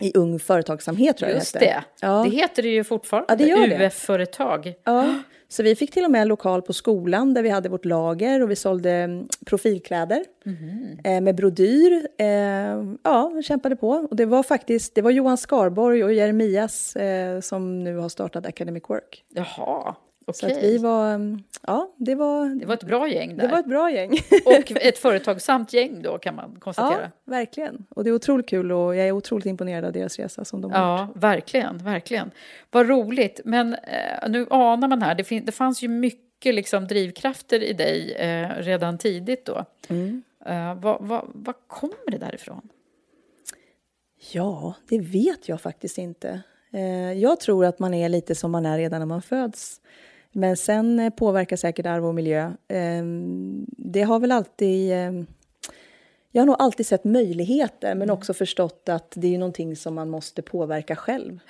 [0.00, 1.84] I Ung Företagsamhet tror jag Just det hette.
[2.00, 2.06] det.
[2.06, 2.22] Ja.
[2.22, 3.26] Det heter det ju fortfarande.
[3.28, 3.86] Ja, det gör det.
[3.86, 4.74] UF-företag.
[4.84, 5.14] Ja,
[5.48, 8.42] så vi fick till och med en lokal på skolan där vi hade vårt lager
[8.42, 10.24] och vi sålde mm, profilkläder
[11.04, 12.08] eh, med brodyr.
[12.18, 12.26] Eh,
[13.02, 13.90] ja, vi kämpade på.
[13.90, 18.46] Och det var faktiskt det var Johan Skarborg och Jeremias eh, som nu har startat
[18.46, 19.24] Academic Work.
[19.34, 19.94] Jaha,
[20.34, 20.56] Så okej.
[20.58, 23.46] att vi var, mm, ja, det var, Det var ett bra gäng där.
[23.46, 24.10] det var ett bra gäng.
[24.46, 27.10] Och ett företagsamt gäng då kan man ja, konstatera.
[27.24, 27.86] verkligen.
[27.88, 30.72] Och det är otroligt kul och jag är otroligt imponerad av deras resa som de
[30.72, 31.10] har gjort.
[31.14, 32.30] Ja, verkligen, verkligen.
[32.70, 33.40] Vad roligt.
[33.44, 37.72] Men eh, nu anar man här, det, fin- det fanns ju mycket liksom, drivkrafter i
[37.72, 39.64] dig eh, redan tidigt då.
[39.88, 40.22] Mm.
[40.46, 42.68] Eh, vad, vad, vad kommer det därifrån?
[44.32, 46.40] Ja, det vet jag faktiskt inte.
[46.72, 49.80] Eh, Jag tror att man är lite som man är redan när man föds.
[50.36, 52.52] Men sen eh, påverkar säkert arv och miljö.
[52.68, 53.02] Eh,
[53.76, 54.92] Det har väl alltid...
[54.92, 55.12] eh,
[56.30, 60.10] Jag har nog alltid sett möjligheter men också förstått att det är någonting som man
[60.10, 61.38] måste påverka själv.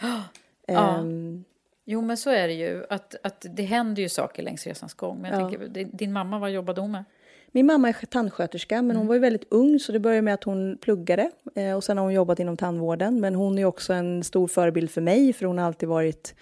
[0.69, 0.99] Ja.
[0.99, 1.45] Ehm,
[1.89, 2.85] Jo, men så är det ju.
[2.91, 5.19] Att, att det händer ju saker längs resans gång.
[5.23, 5.49] Men jag Ja.
[5.59, 7.05] tänker, din- mamma, vad jobbade hon med?
[7.53, 10.45] Min mamma är tandsköterska, men hon var ju väldigt ung så det började med att
[10.45, 11.31] hon pluggade.
[11.55, 13.21] Eh, och sen har hon jobbat inom tandvården.
[13.21, 16.35] Men hon är också en stor förebild för mig för hon har alltid varit,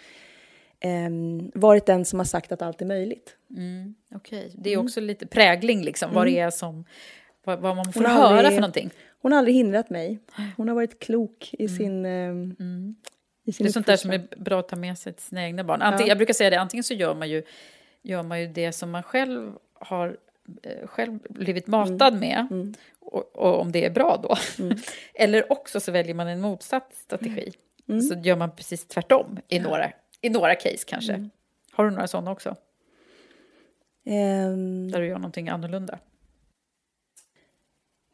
[0.84, 3.36] ehm, varit den som har sagt att allt är möjligt.
[3.50, 4.80] Mm, Okej, det Mm.
[4.80, 6.84] är också lite prägling liksom, vad det är som,
[7.44, 8.90] vad, vad man får Hon höra aldrig- för någonting.
[9.22, 10.18] Hon har aldrig hindrat mig.
[10.56, 14.60] Hon har varit klok i sin, i sin Det är sånt där som är bra
[14.60, 15.82] att ta med sig till sina egna barn.
[15.82, 16.10] Antingen, Ja.
[16.10, 17.42] Jag brukar säga det, antingen så gör man ju,
[18.02, 20.16] gör man ju det som man själv har
[20.62, 22.20] eh, själv blivit matad Mm.
[22.20, 24.36] med, och, och om det är bra då.
[25.14, 27.52] Eller också så väljer man en motsatt strategi.
[27.88, 28.00] Mm.
[28.00, 29.92] Så gör man precis tvärtom i några,
[30.24, 31.12] i några case kanske.
[31.12, 31.30] Mm.
[31.72, 32.56] Har du några sådana också?
[34.06, 35.98] Ehm, Där du gör någonting annorlunda?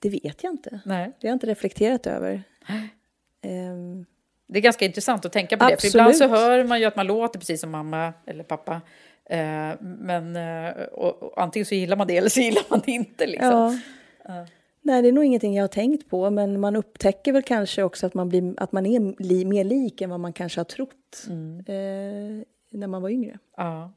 [0.03, 0.81] det vet jag inte.
[0.85, 1.05] Nej.
[1.21, 2.43] Det har jag inte reflekterat över.
[3.43, 4.07] Ehm,
[4.47, 5.81] Det är ganska intressant att tänka på det.
[5.81, 6.41] För ibland så Absolut.
[6.45, 8.81] hör man ju att man låter precis som mamma eller pappa.
[9.25, 12.93] Eh, men eh, och, och antingen så gillar man det eller så gillar man det
[12.93, 13.27] inte.
[13.27, 13.81] Liksom.
[14.25, 14.47] Ja.
[14.83, 18.07] Nej, det är nog ingenting jag har tänkt på, men man upptäcker väl kanske också
[18.07, 21.27] att man, blir, att man är li, mer lik än vad man kanske har trott
[21.67, 23.39] eh, när man var yngre.
[23.57, 23.93] Ja.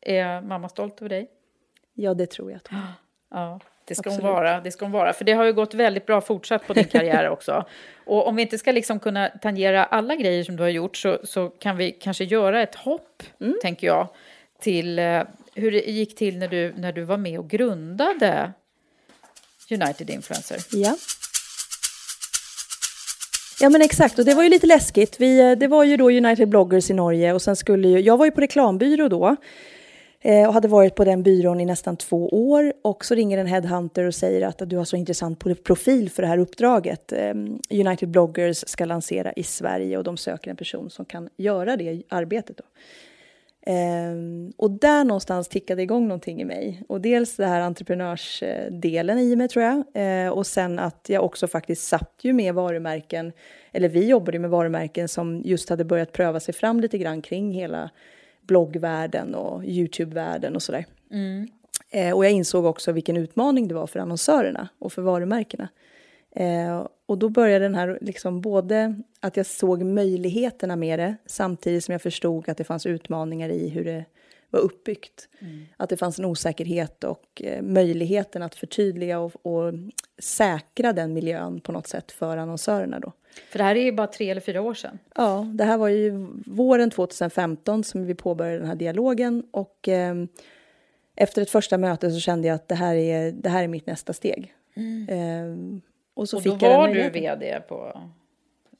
[0.00, 1.30] Är mamma stolt över dig?
[1.94, 2.60] Ja, det tror jag.
[2.70, 2.92] hon är.
[3.30, 5.12] Ja, det ska, hon vara, det ska hon vara.
[5.12, 7.64] För det har ju gått väldigt bra fortsatt på din karriär också.
[8.06, 11.18] Och om vi inte ska liksom kunna tangera alla grejer som du har gjort så,
[11.24, 13.22] så kan vi kanske göra ett hopp,
[13.62, 14.08] tänker jag,
[14.60, 15.22] till eh,
[15.54, 18.52] hur det gick till när du, när du var med och grundade
[19.70, 20.58] United Influencer.
[20.72, 20.96] Ja.
[23.60, 25.20] Ja men exakt, och det var ju lite läskigt.
[25.20, 28.16] Vi, eh, det var ju då United Bloggers i Norge och sen skulle ju, jag
[28.16, 29.36] var ju på reklambyrå då
[30.20, 33.46] eh, och hade varit på den byrån i nästan två år och så ringer en
[33.46, 37.12] headhunter och säger att du har så intressant profil för det här uppdraget.
[37.12, 41.76] Ehm, United Bloggers ska lansera i Sverige och de söker en person som kan göra
[41.76, 42.64] det arbetet då.
[43.70, 46.82] Ehm, och där någonstans tickade igång någonting i mig.
[46.88, 49.84] Och dels det här entreprenörsdelen i mig tror jag.
[49.94, 53.32] Eh, och sen att jag också faktiskt satt ju med varumärken,
[53.72, 57.22] eller vi jobbade ju med varumärken som just hade börjat pröva sig fram lite grann
[57.22, 57.90] kring hela
[58.40, 60.86] bloggvärlden och YouTube-världen och sådär.
[61.90, 65.68] Eh, och jag insåg också vilken utmaning det var för annonsörerna och för varumärkena.
[66.38, 71.84] Eh, och då började den här, liksom både att jag såg möjligheterna med det samtidigt
[71.84, 74.04] som jag förstod att det fanns utmaningar i hur det
[74.50, 75.28] var uppbyggt.
[75.76, 79.74] Att det fanns en osäkerhet och eh, möjligheten att förtydliga och, och
[80.18, 83.12] säkra den miljön på något sätt för annonsörerna då.
[83.50, 84.98] För det här är ju bara tre eller fyra år sedan.
[85.14, 90.14] Ja, det här var ju våren 2015 som vi påbörjade den här dialogen och eh,
[91.16, 93.86] efter ett första möte så kände jag att det här är, det här är mitt
[93.86, 94.54] nästa steg.
[95.08, 95.80] Eh,
[96.18, 98.00] och så Och fick då jag den var du vd på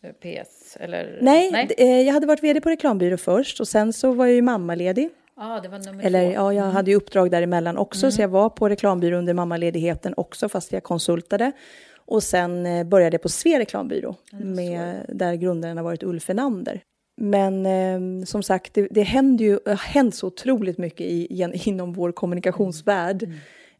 [0.02, 0.12] eh,
[0.44, 0.76] PS?
[0.80, 1.18] Eller?
[1.20, 4.34] Nej, d- eh, jag hade varit vd på reklambyrå först och sen så var jag
[4.34, 5.08] ju mammaledig.
[5.36, 6.32] Ah, det var nummer Eller två.
[6.34, 10.48] ja, jag hade ju uppdrag däremellan också så jag var på reklambyrå under mammaledigheten också
[10.48, 11.52] fast jag konsultade.
[11.96, 16.80] Och sen eh, började jag på Sve reklambyrå med, där grundaren har varit Ulf Enander.
[17.20, 21.92] Men eh, som sagt, det, det händer ju, har hänt så otroligt mycket i, inom
[21.92, 23.28] vår kommunikationsvärld.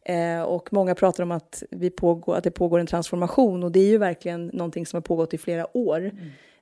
[0.03, 3.79] Eh, och många pratar om att, vi pågår, att det pågår en transformation och det
[3.79, 6.11] är ju verkligen någonting som har pågått i flera år.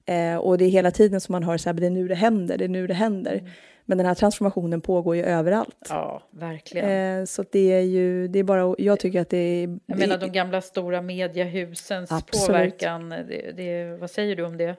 [0.05, 2.07] Eh, och det är hela tiden som man hör så här, "Men det är nu
[2.07, 3.51] det händer, det är nu det händer.
[3.89, 5.87] Men den här transformationen pågår ju överallt.
[5.89, 7.19] Ja, verkligen.
[7.19, 9.79] Eh, så det är ju, det är bara, jag tycker att det är...
[9.85, 12.47] Jag menar de gamla stora mediehusens Absolut.
[12.47, 13.09] påverkan.
[13.09, 14.75] Det, det, vad säger du om det?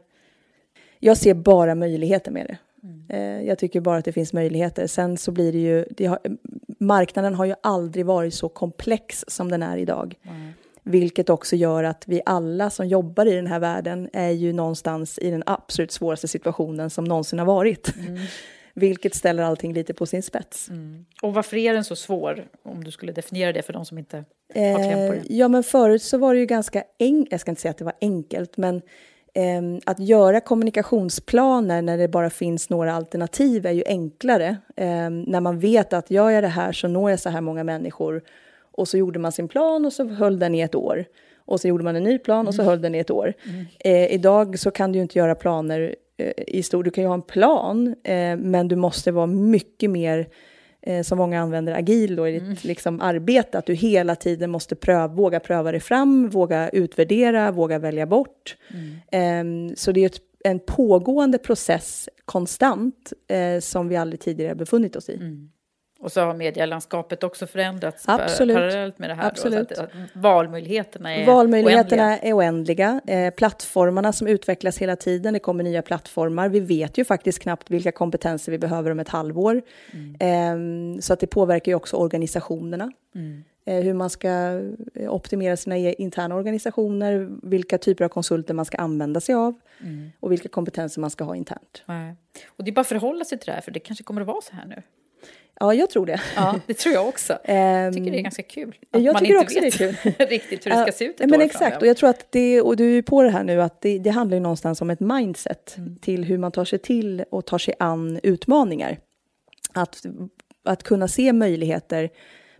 [0.98, 2.58] Jag ser bara möjligheter med det.
[2.82, 3.46] Mm.
[3.46, 4.86] Jag tycker bara att det finns möjligheter.
[4.86, 6.18] Sen så blir det ju, det har,
[6.78, 10.14] marknaden har ju aldrig varit så komplex som den är idag.
[10.22, 10.52] Mm.
[10.82, 15.18] Vilket också gör att vi alla som jobbar i den här världen är ju någonstans
[15.18, 17.96] i den absolut svåraste situationen som någonsin har varit.
[17.96, 18.18] Mm.
[18.74, 20.68] Vilket ställer allting lite på sin spets.
[20.68, 21.06] Mm.
[21.22, 24.16] Och varför är den så svår, om du skulle definiera det för de som inte
[24.16, 25.18] har kläm på det?
[25.18, 27.78] Eh, ja, men förut så var det ju ganska enkelt, jag ska inte säga att
[27.78, 28.82] det var enkelt, men eh,
[29.84, 34.56] att göra kommunikationsplaner när det bara finns några alternativ är ju enklare.
[34.76, 37.64] Eh, när man vet att gör jag det här så når jag så här många
[37.64, 38.22] människor.
[38.72, 41.04] Och så gjorde man sin plan och så höll den i ett år.
[41.36, 42.70] Och så gjorde man en ny plan och så mm.
[42.70, 43.34] höll den i ett år.
[43.44, 43.66] Mm.
[43.80, 47.08] Eh, idag så kan du ju inte göra planer Eh, i stor, du kan ju
[47.08, 50.28] ha en plan, eh, men du måste vara mycket mer,
[50.82, 52.56] eh, som många använder, agil då i ditt mm.
[52.62, 57.78] liksom, arbete, att du hela tiden måste pröva, våga pröva dig fram, våga utvärdera, våga
[57.78, 58.56] välja bort.
[58.70, 59.68] Mm.
[59.70, 64.96] Eh, så det är ett, en pågående process konstant, eh, som vi aldrig tidigare befunnit
[64.96, 65.16] oss i.
[65.16, 65.50] Mm.
[66.00, 68.56] Och så har medielandskapet också förändrats Absolut.
[68.56, 69.28] parallellt med det här.
[69.28, 69.68] Absolut.
[69.68, 72.30] Då, så att, valmöjligheterna är valmöjligheterna oändliga.
[72.30, 73.00] är oändliga.
[73.06, 76.48] Eh, plattformarna som utvecklas hela tiden, det kommer nya plattformar.
[76.48, 79.62] Vi vet ju faktiskt knappt vilka kompetenser vi behöver om ett halvår.
[79.92, 80.96] Mm.
[80.96, 82.92] Eh, så att det påverkar ju också organisationerna.
[83.14, 83.44] Mm.
[83.64, 84.28] Eh, hur man ska
[84.94, 89.54] eh, optimera sina e-, interna organisationer, vilka typer av konsulter man ska använda sig av
[89.80, 90.10] mm.
[90.20, 91.82] och vilka kompetenser man ska ha internt.
[91.86, 92.14] Nej.
[92.48, 94.26] Och det är bara att förhålla sig till det här, för det kanske kommer att
[94.26, 94.82] vara så här nu.
[95.60, 96.20] Ja, jag tror det.
[96.36, 97.38] Ja, det tror jag också.
[97.44, 98.78] Jag tycker det är ganska kul.
[98.90, 100.26] Att jag man tycker inte också vet det är kul.
[100.28, 102.32] riktigt hur det ska se ut ett men år Exakt, fram, och jag tror att
[102.32, 104.90] det, och du är på det här nu, att det, det handlar ju någonstans om
[104.90, 105.98] ett mindset mm.
[105.98, 108.98] till hur man tar sig till och tar sig an utmaningar.
[109.72, 110.02] Att,
[110.64, 112.10] att kunna se möjligheter,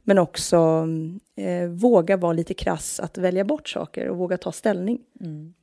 [0.02, 0.88] men också
[1.36, 5.00] eh, våga vara lite krass, att välja bort saker och våga ta ställning.
[5.20, 5.54] Mm.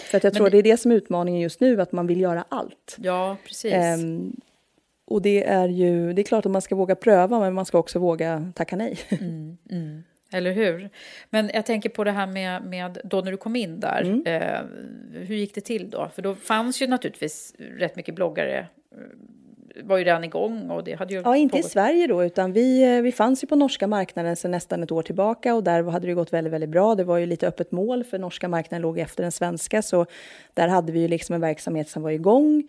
[0.00, 2.06] För att jag tror det, det är det som är utmaningen just nu, att man
[2.06, 2.96] vill göra allt.
[2.98, 3.74] Ja, precis.
[3.74, 4.40] Um,
[5.08, 7.78] och det är ju, det är klart att man ska våga pröva, men man ska
[7.78, 8.98] också våga tacka nej.
[9.08, 10.02] Mm, mm.
[10.32, 10.90] Eller hur?
[11.30, 14.02] Men jag tänker på det här med, med då när du kom in där.
[14.02, 14.26] Mm.
[14.26, 14.60] Eh,
[15.26, 16.10] hur gick det till då?
[16.14, 18.58] För då fanns ju naturligtvis rätt mycket bloggare
[18.92, 18.98] eh,
[19.82, 21.66] var ju redan igång och det hade ju Ja, inte pågått.
[21.66, 24.92] i Sverige då, utan vi, eh, vi fanns ju på norska marknaden sedan nästan ett
[24.92, 26.94] år tillbaka och där hade det gått väldigt, väldigt bra.
[26.94, 30.06] Det var ju lite öppet mål för norska marknaden låg efter den svenska, så
[30.54, 32.68] där hade vi ju liksom en verksamhet som var igång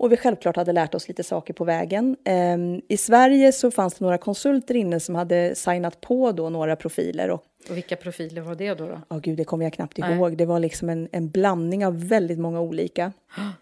[0.00, 2.16] och vi självklart hade lärt oss lite saker på vägen.
[2.54, 6.76] Um, I Sverige så fanns det några konsulter inne som hade signat på då några
[6.76, 7.30] profiler.
[7.30, 8.88] Och, och vilka profiler var det då?
[8.88, 10.14] Ja, oh, gud, det kommer jag knappt Nej.
[10.14, 10.36] ihåg.
[10.36, 13.12] Det var liksom en, en blandning av väldigt många olika.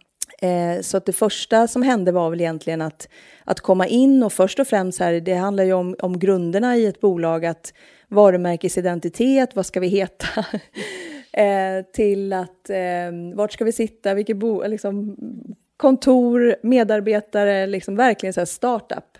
[0.41, 3.09] Eh, så att det första som hände var väl egentligen att,
[3.45, 6.87] att komma in och först och främst här, det handlar ju om, om grunderna i
[6.87, 7.73] ett bolag, att
[8.09, 10.27] varumärkesidentitet, vad ska vi heta?
[11.33, 15.17] eh, till att eh, vart ska vi sitta, vilket bo, liksom,
[15.79, 19.19] kontor, medarbetare, liksom verkligen så här startup.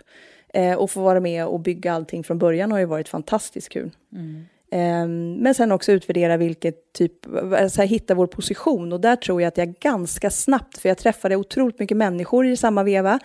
[0.53, 3.91] Eh, och få vara med och bygga allting från början har ju varit fantastiskt kul.
[4.13, 4.45] Mm.
[4.71, 5.07] Eh,
[5.41, 7.25] men sen också utvärdera vilket typ,
[7.69, 8.93] så här, hitta vår position.
[8.93, 12.57] Och där tror jag att jag ganska snabbt, för jag träffade otroligt mycket människor i
[12.57, 13.19] samma veva,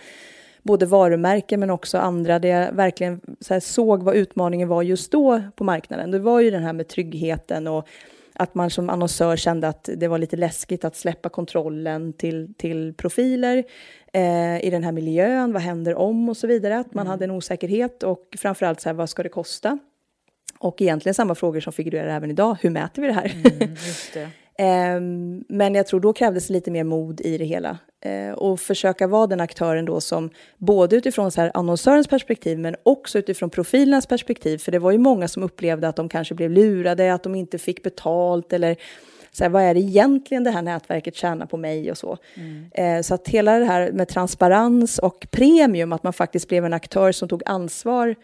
[0.63, 5.41] både varumärken men också andra, där jag verkligen så såg vad utmaningen var just då
[5.55, 6.11] på marknaden.
[6.11, 7.87] Det var ju den här med tryggheten och
[8.35, 12.93] att man som annonsör kände att det var lite läskigt att släppa kontrollen till, till
[12.93, 13.63] profiler
[14.13, 15.53] eh, i den här miljön.
[15.53, 16.79] Vad händer om och så vidare.
[16.79, 17.11] Att man mm.
[17.11, 19.79] hade en osäkerhet och framförallt så här, vad ska det kosta?
[20.59, 22.57] Och egentligen samma frågor som figurerar även idag.
[22.61, 23.35] Hur mäter vi det här?
[23.45, 23.75] Mm,
[25.47, 27.77] men jag tror då krävdes lite mer mod i det hela.
[28.05, 32.75] Eh, och försöka vara den aktören då som både utifrån så här annonsörens perspektiv men
[32.83, 34.57] också utifrån profilernas perspektiv.
[34.57, 37.57] För det var ju många som upplevde att de kanske blev lurade, att de inte
[37.57, 38.75] fick betalt eller
[39.31, 42.17] så här, vad är det egentligen det här nätverket tjänar på mig och så.
[42.35, 42.69] Mm.
[42.71, 46.73] Eh, så att hela det här med transparens och premium, att man faktiskt blev en
[46.73, 48.15] aktör som tog ansvar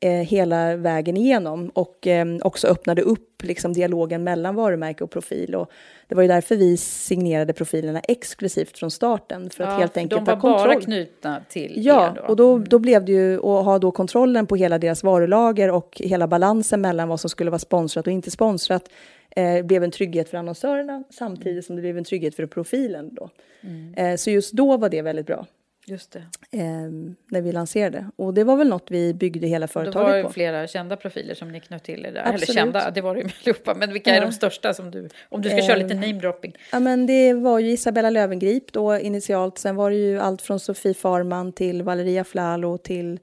[0.00, 5.54] eh, hela vägen igenom och eh, också öppnade upp liksom, dialogen mellan varumärke och profil.
[5.54, 5.70] Och
[6.08, 9.50] det var ju därför vi signerade profilerna exklusivt från starten.
[9.50, 12.22] För att ja, helt enkelt de var bara knutna till Ja, då.
[12.22, 12.68] och då, mm.
[12.68, 16.80] då blev det ju att ha då kontrollen på hela deras varulager och hela balansen
[16.80, 18.90] mellan vad som skulle vara sponsrat och inte sponsrat
[19.36, 23.14] eh, blev en trygghet för annonsörerna samtidigt som det blev en trygghet för profilen.
[23.14, 23.30] Då.
[23.60, 23.94] Mm.
[23.94, 25.46] Eh, så just då var det väldigt bra.
[25.88, 26.18] Just det.
[26.50, 26.90] Eh,
[27.28, 28.10] när vi lanserade.
[28.16, 30.16] Och det var väl något vi byggde hela företaget på.
[30.16, 32.22] Det var flera kända profiler som ni knöt till er där.
[32.22, 33.74] Eller kända, det var det ju allihopa.
[33.74, 34.16] Men vilka ja.
[34.16, 36.56] är de största som du, om du ska eh, köra lite namedropping?
[36.72, 39.58] Ja men det var ju Isabella Lövengrip då initialt.
[39.58, 43.20] Sen var det ju allt från Sofie Farman till Valeria Flalo till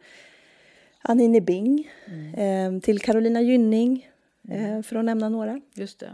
[1.01, 1.91] Anine Bing.
[2.05, 2.75] Mm.
[2.75, 4.09] Eh, till Carolina Gynning.
[4.49, 4.77] Mm.
[4.77, 5.61] Eh, för att nämna några.
[5.73, 6.11] Just det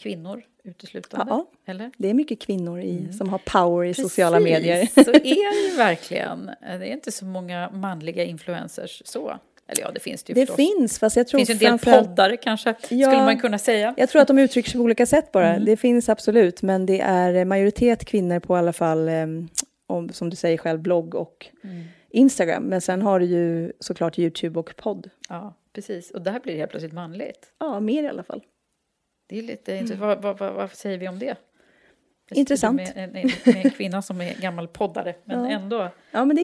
[0.00, 1.26] kvinnor uteslutande?
[1.32, 1.50] Ja.
[1.66, 1.90] Eller?
[1.96, 4.88] Det är mycket kvinnor i, som har power i sociala Precis, medier.
[5.04, 6.46] så är det ju verkligen.
[6.60, 9.38] Det är inte så många manliga influencers så.
[9.68, 10.56] Eller ja, det finns det ju Det förstås.
[10.56, 13.08] finns, fast jag tror finns en del poddare kanske, Ja.
[13.10, 13.94] skulle man kunna säga.
[13.96, 15.48] Jag tror att de uttrycker sig på olika sätt bara.
[15.54, 15.64] Mm.
[15.64, 19.26] Det finns absolut, men det är majoritet kvinnor på i alla fall, eh,
[19.86, 21.82] om, som du säger själv, blogg och Mm.
[22.12, 22.62] Instagram.
[22.62, 25.10] Men sen har du ju såklart YouTube och podd.
[25.28, 26.10] Ja, precis.
[26.10, 27.52] Och där blir det helt plötsligt manligt.
[27.58, 28.42] Ja, mer i alla fall.
[29.30, 30.00] Det är lite intressant.
[30.00, 31.26] Vad, vad, vad, vad säger vi om det?
[31.26, 31.36] Jag
[32.30, 32.40] Mm.
[32.40, 32.76] Intressant.
[32.76, 35.50] Med en, en, med en kvinna som är gammal poddare, men Ja.
[35.50, 35.90] ändå.
[36.10, 36.42] Ja, men det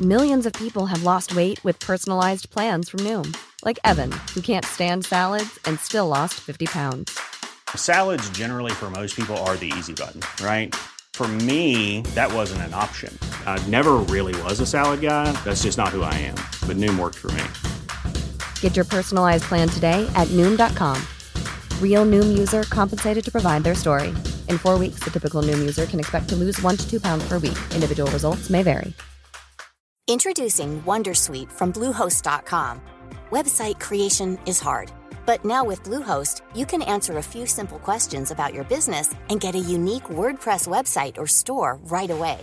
[0.00, 3.34] Millions of people have lost weight with personalized plans from Noom,
[3.66, 7.18] like Evan, who can't stand salads and still lost 50 pounds.
[7.76, 10.74] Salads, generally, for most people, are the easy button, right?
[11.12, 13.12] For me, that wasn't an option.
[13.46, 15.32] I never really was a salad guy.
[15.44, 16.36] That's just not who I am.
[16.66, 17.42] But Noom worked for me.
[18.60, 20.96] Get your personalized plan today at Noom.com.
[21.82, 24.08] Real Noom user compensated to provide their story.
[24.48, 27.28] In four weeks, the typical Noom user can expect to lose one to two pounds
[27.28, 27.58] per week.
[27.74, 28.94] Individual results may vary.
[30.08, 32.80] Introducing Wondersuite from Bluehost.com.
[33.30, 34.90] Website creation is hard,
[35.24, 39.40] but now with Bluehost, you can answer a few simple questions about your business and
[39.40, 42.40] get a unique WordPress website or store right away.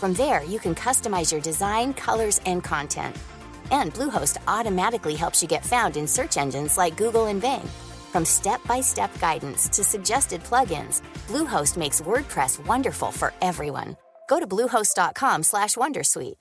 [0.00, 3.16] From there, you can customize your design, colors, and content.
[3.70, 7.68] And Bluehost automatically helps you get found in search engines like Google and Bing.
[8.12, 13.96] From step-by-step guidance to suggested plugins, Bluehost makes WordPress wonderful for everyone.
[14.28, 16.40] Go to bluehost.com/wondersuite.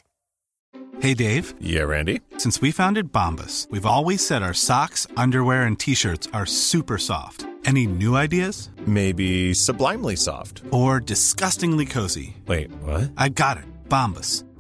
[0.99, 2.21] Hey Dave, Yeah, Randy.
[2.37, 7.45] since we founded Bombus, we've always said our socks, underwear, and t-shirts are super soft.
[7.65, 8.69] Any new ideas?
[8.85, 10.61] Maybe sublimely soft.
[10.71, 12.35] Or disgustingly cozy?
[12.47, 13.11] Wait, what?
[13.17, 13.65] I got it.
[13.89, 14.43] Bombus.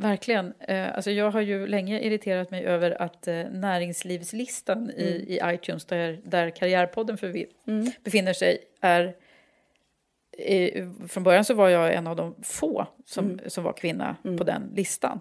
[0.00, 0.52] verkligen.
[0.60, 5.28] Eh, alltså jag har ju länge irriterat mig över att eh, näringslivslistan i, Mm.
[5.52, 7.46] i iTunes, där, där Karriärpodden förvi-
[8.04, 9.14] befinner sig, är...
[10.44, 13.40] Eh, från början så var jag en av de få som, Mm.
[13.46, 15.20] som var kvinna på den listan.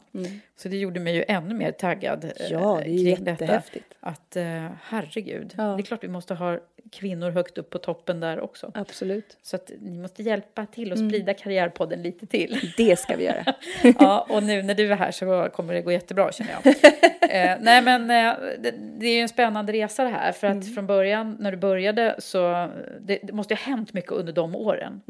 [0.57, 3.61] Så det gjorde mig ju ännu mer taggad eh, Ja, det är kring detta.
[3.99, 5.63] Att eh, herregud, Ja.
[5.63, 6.57] det är klart vi måste ha
[6.91, 8.71] kvinnor högt upp på toppen där också.
[8.75, 9.37] Absolut.
[9.41, 12.71] Så att ni måste hjälpa till och sprida Karriärpodden lite till.
[12.77, 13.43] Det ska vi göra.
[13.99, 16.67] Ja, och nu när du är här så kommer det gå jättebra känner jag.
[17.31, 20.31] eh, nej men eh, det, det är ju en spännande resa det här.
[20.31, 22.69] För att från början när du började så
[23.01, 25.01] det, det måste ha hänt mycket under de åren.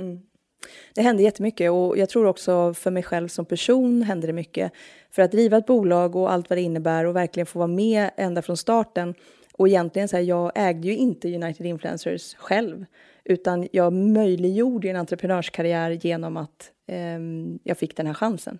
[0.96, 4.72] Det hände jättemycket och jag tror också för mig själv som person hände det mycket.
[5.12, 8.10] För att driva ett bolag och allt vad det innebär och verkligen få vara med
[8.18, 9.16] ända från starten.
[9.54, 12.86] Och egentligen så här, jag ägde ju inte United Influencers själv.
[13.24, 18.60] Utan jag möjliggjorde en entreprenörskarriär genom att ehm, jag fick den här chansen.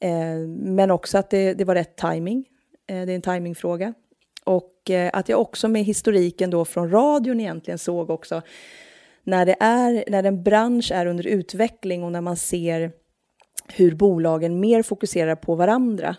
[0.00, 2.44] Eh, men också att det, det var rätt timing.
[2.86, 3.94] Eh, det är en timingfråga.
[4.44, 8.42] Och eh, att jag också med historiken då från radion egentligen såg också
[9.30, 12.92] när, det är, när en bransch är under utveckling och när man ser
[13.74, 16.16] hur bolagen mer fokuserar på varandra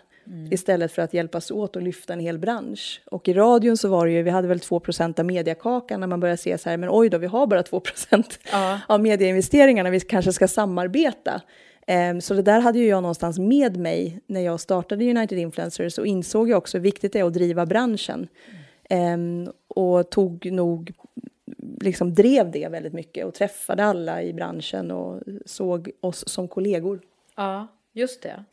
[0.50, 3.02] istället för att hjälpas åt och lyfta en hel bransch.
[3.10, 6.20] Och i radion så var det ju, vi hade väl 2% av mediakakan när man
[6.20, 7.82] började se så här, men oj då, vi har bara 2
[8.52, 8.80] Ja.
[8.88, 11.42] av medieinvesteringarna, vi kanske ska samarbeta.
[11.86, 15.98] Ehm, så det där hade ju jag någonstans med mig när jag startade United Influencers
[15.98, 18.28] och insåg ju också hur viktigt det är att driva branschen.
[18.90, 20.92] Ehm, och tog nog,
[21.80, 27.00] liksom drev det väldigt mycket och träffade alla i branschen och såg oss som kollegor.
[27.36, 28.44] Ja, just det.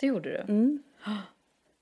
[0.00, 0.52] Det gjorde du.
[0.52, 0.82] Mm.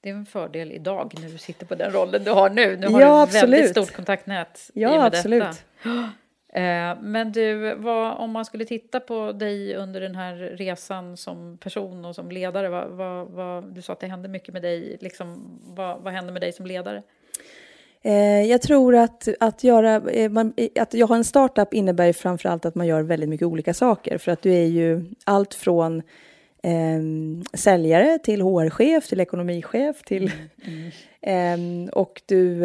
[0.01, 2.77] Det är en fördel idag när du sitter på den rollen du har nu.
[2.77, 3.87] Nu har Ja, du ett väldigt absolut.
[3.87, 5.43] stort kontaktnät i Ja, och med absolut.
[5.43, 6.13] Detta.
[6.55, 11.59] Eh, Men du, vad, om man skulle titta på dig under den här resan som
[11.59, 14.97] person och som ledare, vad, vad, vad, du sa att det hände mycket med dig,
[15.01, 17.03] liksom, vad, vad hände med dig som ledare?
[18.05, 22.13] Eh, jag tror att, att, göra, eh, eh, att jag har en startup innebär ju
[22.13, 24.19] framförallt att man gör väldigt mycket olika saker.
[24.19, 26.03] För att du är ju allt från
[26.63, 30.31] ehm, säljare till HR-chef, till ekonomichef, till...
[31.27, 32.61] Ehm, och du...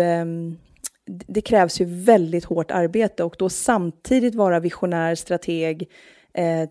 [1.05, 5.89] d- det krävs ju väldigt hårt arbete och då samtidigt vara visionär, strateg,
[6.33, 6.69] eh,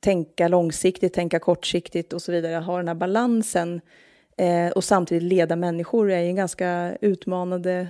[0.00, 2.54] tänka långsiktigt, tänka kortsiktigt och så vidare.
[2.54, 3.80] Ha den här balansen
[4.38, 7.88] eh, och samtidigt leda människor är ju ganska utmanande,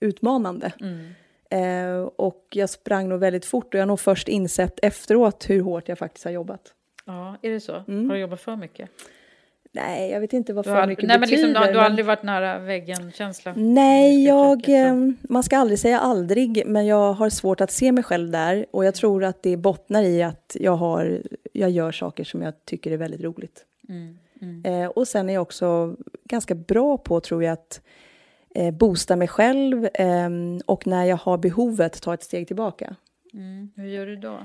[0.00, 0.72] utmanande.
[1.50, 5.60] Eh, och jag sprang nog väldigt fort och jag har nog först insett efteråt hur
[5.60, 6.72] hårt jag faktiskt har jobbat.
[7.04, 7.84] Ja, är det så?
[7.88, 8.08] Mm.
[8.08, 8.90] Har du jobbat för mycket?
[9.72, 11.46] Nej, jag vet inte vad för har, mycket nej, men betyder.
[11.48, 13.52] liksom, du, du har men- aldrig varit nära väggen-känsla?
[13.56, 14.96] Nej, jag, uttrycka det så.
[14.96, 18.66] eh, man ska aldrig säga aldrig, men jag har svårt att se mig själv där.
[18.70, 21.22] Och jag tror att det bottnar i att jag, har,
[21.52, 23.64] jag gör saker som jag tycker är väldigt roligt.
[23.88, 24.64] Mm, mm.
[24.64, 27.80] Eh, och sen är jag också ganska bra på, tror jag, att
[28.54, 30.30] eh, boosta mig själv eh,
[30.66, 32.96] och när jag har behovet ta ett steg tillbaka.
[33.32, 33.70] Mm.
[33.76, 34.38] Hur gör du då?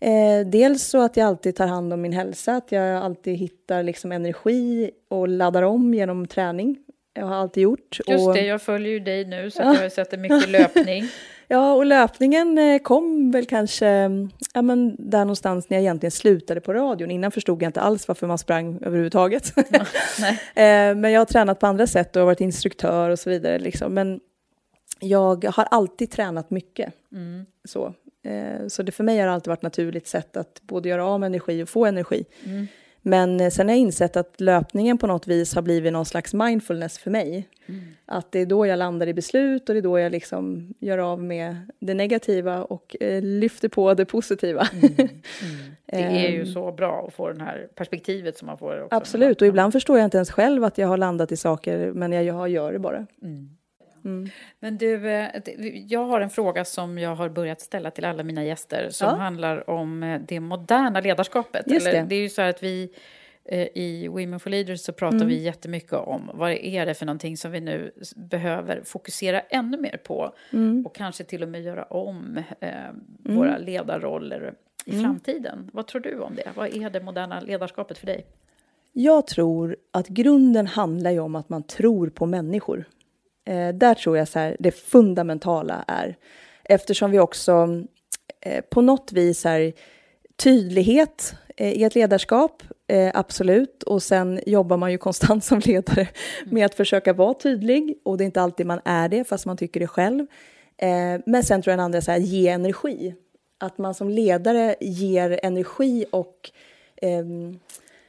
[0.00, 3.82] Eh, dels så att jag alltid tar hand om min hälsa, att jag alltid hittar
[3.82, 6.78] liksom energi och laddar om genom träning.
[7.14, 7.98] Jag har alltid gjort.
[8.06, 10.48] Just och, det, jag följer ju dig nu så att jag har sett det mycket
[10.48, 11.04] löpning.
[11.50, 16.10] Ja, och löpningen eh, kom väl kanske mm, ja, men där någonstans när jag egentligen
[16.10, 17.10] slutade på radion.
[17.10, 19.52] Innan förstod jag inte alls varför man sprang överhuvudtaget.
[20.54, 23.58] Eh, men jag har tränat på andra sätt och varit instruktör och så vidare.
[23.58, 23.94] Liksom.
[23.94, 24.20] Men
[25.00, 26.92] jag har alltid tränat mycket.
[27.12, 27.46] Mm.
[27.64, 27.94] Så,
[28.24, 31.20] eh, så det för mig har alltid varit ett naturligt sätt att både göra av
[31.20, 32.24] med energi och få energi.
[32.44, 32.66] Mm.
[33.02, 36.34] Men eh, sen har jag insett att löpningen på något vis har blivit någon slags
[36.34, 37.48] mindfulness för mig.
[37.66, 37.80] Mm.
[38.06, 40.98] Att det är då jag landar i beslut och det är då jag liksom gör
[40.98, 44.68] av med det negativa och eh, lyfter på det positiva.
[45.90, 48.88] Det är ju Ehm, så bra att få det här perspektivet som man får.
[48.90, 52.12] Absolut, och ibland förstår jag inte ens själv att jag har landat i saker, men
[52.12, 53.06] jag, jag gör det bara.
[53.22, 53.57] Mm.
[54.04, 54.28] Mm.
[54.60, 55.28] Men du, eh,
[55.86, 59.14] jag har en fråga som jag har börjat ställa till alla mina gäster som Ja.
[59.14, 61.70] handlar om eh, det moderna ledarskapet.
[61.70, 62.06] Just Eller, det.
[62.08, 62.90] det är ju så här att vi
[63.44, 65.28] eh, i Women for Leaders så pratar Mm.
[65.28, 69.96] vi jättemycket om vad är det för någonting som vi nu behöver fokusera ännu mer
[70.04, 70.86] på Mm.
[70.86, 72.70] och kanske till och med göra om eh,
[73.24, 74.54] våra ledarroller
[74.86, 75.04] i Mm.
[75.04, 75.70] framtiden.
[75.72, 76.48] Vad tror du om det?
[76.54, 78.26] Vad är det moderna ledarskapet för dig?
[78.92, 82.84] Jag tror att grunden handlar ju om att man tror på människor.
[83.48, 86.16] Eh, där tror jag så här, det fundamentala är.
[86.64, 87.82] Eftersom vi också
[88.40, 89.72] eh, på något vis är
[90.36, 93.82] tydlighet eh, i ett ledarskap, eh, absolut.
[93.82, 96.08] Och sen jobbar man ju konstant som ledare
[96.46, 97.98] med att försöka vara tydlig.
[98.04, 100.26] Och det är inte alltid man är det, fast man tycker det själv.
[100.76, 103.14] Eh, men sen tror jag den andra är så här, ge energi.
[103.58, 106.50] Att man som ledare ger energi och
[107.02, 107.58] ehm,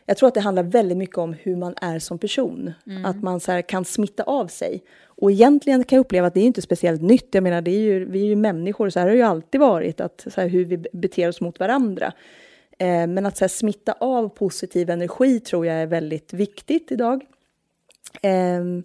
[0.09, 2.73] jag tror att det handlar väldigt mycket om hur man är som person.
[3.05, 4.83] Att man så kan smitta av sig.
[5.05, 7.27] Och egentligen kan jag uppleva att det är inte speciellt nytt.
[7.31, 9.61] Jag menar, det är ju, vi är ju människor, så här har det ju alltid
[9.61, 12.13] varit, att, så här, hur vi beter oss mot varandra.
[12.77, 17.25] Eh, men att så här, smitta av positiv energi tror jag är väldigt viktigt idag.
[18.21, 18.83] Ehm,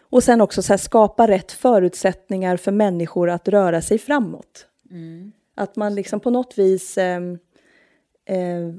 [0.00, 4.66] och sen också så här, skapa rätt förutsättningar för människor att röra sig framåt.
[5.54, 7.38] Att man liksom på något vis ehm,
[8.24, 8.74] eh,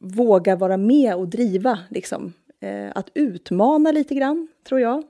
[0.00, 1.78] vågar vara med och driva.
[1.90, 2.32] Liksom.
[2.60, 5.02] Eh, att utmana lite grann, tror jag.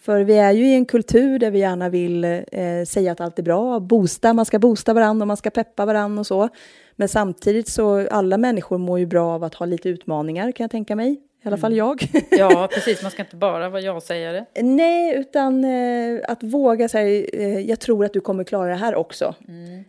[0.00, 3.38] För vi är ju i en kultur där vi gärna vill eh, säga att allt
[3.38, 6.48] är bra, boosta, man ska boosta varandra och man ska peppa varandra och så.
[6.96, 10.70] Men samtidigt så, alla människor mår ju bra av att ha lite utmaningar kan jag
[10.70, 11.20] tänka mig.
[11.42, 12.08] I alla fall jag.
[12.30, 13.02] Ja, precis.
[13.02, 14.44] Man ska inte bara vara jag-sägare.
[14.62, 18.94] Nej, utan eh, att våga säga, eh, jag tror att du kommer klara det här
[18.94, 19.34] också.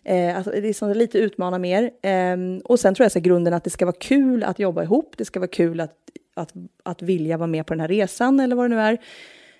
[0.03, 1.91] Eh, alltså, det är sånt, lite utmana mer.
[2.01, 5.13] Ehm, och sen tror jag så grunden att det ska vara kul att jobba ihop.
[5.17, 5.93] Det ska vara kul att,
[6.33, 8.97] att, att vilja vara med på den här resan eller vad det nu är.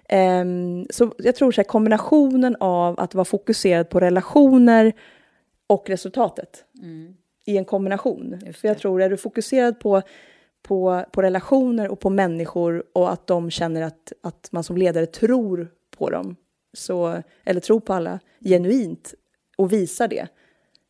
[0.10, 4.94] Ehm, så jag tror så här, kombinationen av att vara fokuserad på relationer
[5.68, 6.66] och resultatet
[7.46, 8.40] i en kombination.
[8.54, 10.02] För jag tror, är du fokuserad på,
[10.64, 15.06] på, på relationer och på människor och att de känner att, att man som ledare
[15.06, 16.36] tror på dem,
[16.74, 19.14] så, eller tror på alla genuint
[19.58, 20.28] och visar det,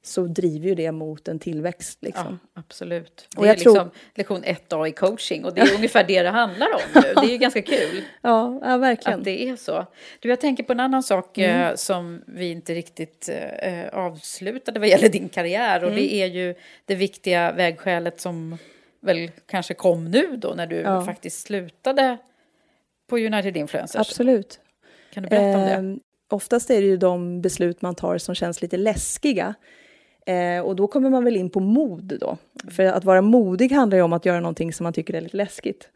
[0.03, 1.97] så driver ju det mot en tillväxt.
[2.01, 2.39] Liksom.
[2.55, 3.27] Ja, absolut.
[3.31, 6.21] Det Och är jag tror- liksom lektion 1A i coaching och det är ungefär det
[6.23, 7.01] det handlar om nu.
[7.01, 9.19] Det är ju ganska kul Ja, ja verkligen.
[9.19, 9.85] att det är så.
[10.19, 11.61] Du, jag tänker på en annan sak Mm.
[11.69, 13.29] eh, som vi inte riktigt
[13.61, 15.99] eh, avslutade vad gäller din karriär och Mm.
[15.99, 16.55] det är ju
[16.85, 18.57] det viktiga vägskälet som
[19.01, 21.01] väl kanske kom nu då när du Ja.
[21.05, 22.17] faktiskt slutade
[23.09, 23.99] på United Influencers.
[23.99, 24.59] Absolut.
[25.13, 25.73] Kan du berätta om det?
[25.73, 29.53] Ehm, oftast är det ju de beslut man tar som känns lite läskiga.
[30.25, 32.37] Eh, och då kommer man väl in på mod då.
[32.71, 35.37] För att vara modig handlar ju om att göra någonting som man tycker är lite
[35.37, 35.89] läskigt.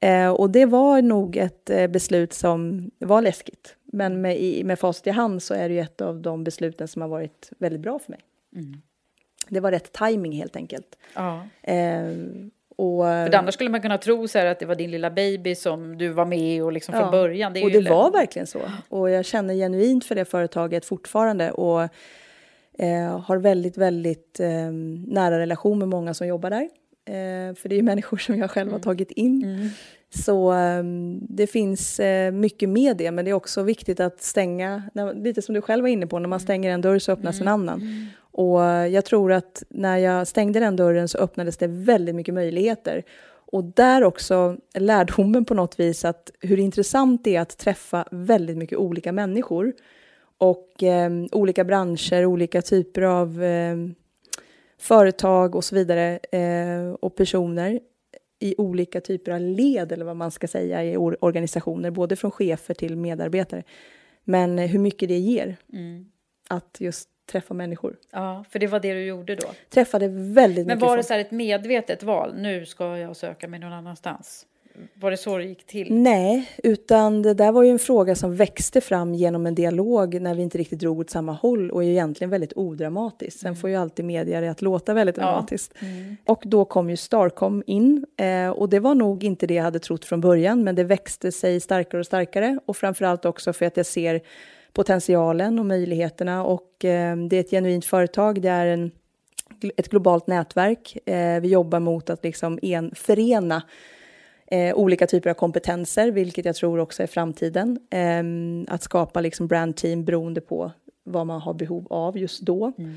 [0.00, 3.76] Eh, och det var nog ett eh, beslut som var läskigt.
[3.84, 6.88] Men med, i, med facit i hand så är det ju ett av de besluten
[6.88, 8.20] som har varit väldigt bra för mig.
[9.48, 10.98] Det var rätt timing helt enkelt.
[11.14, 11.46] Ja.
[11.62, 15.54] Ehm, och, För annars skulle man kunna tro så att det var din lilla baby
[15.54, 17.52] som du var med och liksom från Ja, början.
[17.52, 18.60] Det och det var verkligen så.
[18.88, 21.50] Och jag känner genuint för det företaget fortfarande.
[21.50, 21.82] Och
[22.78, 24.70] eh, har väldigt, väldigt eh,
[25.06, 26.68] nära relation med många som jobbar där.
[27.06, 29.70] Eh, för det är ju människor som jag själv har tagit in.
[30.14, 30.84] Så eh,
[31.28, 35.42] det finns eh, mycket med det, men det är också viktigt att stänga, när, lite
[35.42, 38.08] som du själv var inne på, när man stänger en dörr så öppnas en annan.
[38.36, 38.60] Och
[38.90, 43.02] jag tror att när jag stängde den dörren så öppnades det väldigt mycket möjligheter.
[43.26, 48.56] Och där också lärdomen på något vis att hur intressant det är att träffa väldigt
[48.56, 49.72] mycket olika människor
[50.38, 53.76] och eh, olika branscher, olika typer av eh,
[54.78, 57.80] företag och så vidare eh, och personer
[58.38, 62.74] i olika typer av led eller vad man ska säga i organisationer, både från chefer
[62.74, 63.62] till medarbetare.
[64.24, 66.06] Men hur mycket det ger mm.
[66.48, 67.96] att just träffa människor.
[68.10, 69.46] Ja, för det var det du gjorde då?
[69.70, 72.34] Träffade väldigt Men var det så ett medvetet val?
[72.36, 74.46] Nu ska jag söka mig någon annanstans?
[74.94, 75.94] Var det så det gick till?
[75.94, 80.34] Nej, utan det där var ju en fråga som växte fram genom en dialog när
[80.34, 83.40] vi inte riktigt drog åt samma håll och är egentligen väldigt odramatiskt.
[83.40, 83.60] Sen mm.
[83.60, 85.74] får ju alltid media det att låta väldigt dramatiskt.
[85.78, 85.86] Ja.
[85.86, 86.16] Mm.
[86.26, 89.78] Och då kom ju Starcom in eh, och det var nog inte det jag hade
[89.78, 93.76] trott från början, men det växte sig starkare och starkare och framförallt också för att
[93.76, 94.20] jag ser
[94.74, 98.42] potentialen och möjligheterna och eh, det är ett genuint företag.
[98.42, 98.90] Det är en,
[99.76, 101.08] ett globalt nätverk.
[101.08, 103.62] Eh, vi jobbar mot att liksom en, förena
[104.46, 107.78] eh, olika typer av kompetenser, vilket jag tror också är framtiden.
[107.90, 110.72] Ehm, att skapa liksom brandteam beroende på
[111.04, 112.72] vad man har behov av just då.
[112.78, 112.96] Mm.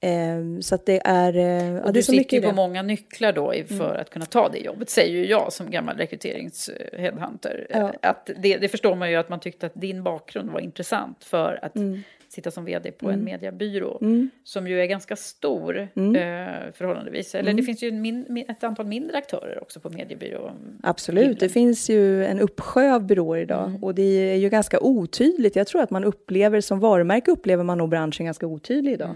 [0.00, 1.36] Eh, så att det är...
[1.36, 4.00] Eh, och ja, du sitter ju på många nycklar då för mm.
[4.00, 7.66] att kunna ta det jobbet, säger ju jag som gammal rekryteringsheadhunter.
[7.70, 7.92] Ja.
[8.02, 11.58] Att det, det, förstår man ju att man tyckte att din bakgrund var intressant för
[11.62, 13.18] att mm sitta som vd på mm.
[13.18, 14.30] en mediebyrå mm.
[14.44, 16.16] som ju är ganska stor mm.
[16.16, 17.34] eh, förhållandevis.
[17.34, 17.64] Eller det mm.
[17.64, 20.52] finns ju min, ett antal mindre aktörer också på mediebyrå.
[20.82, 21.38] Absolut, himlen.
[21.40, 23.84] det finns ju en uppsjö av byråer idag mm.
[23.84, 25.56] och det är ju ganska otydligt.
[25.56, 29.14] Jag tror att man upplever, som varumärke upplever man nog branschen ganska otydlig idag.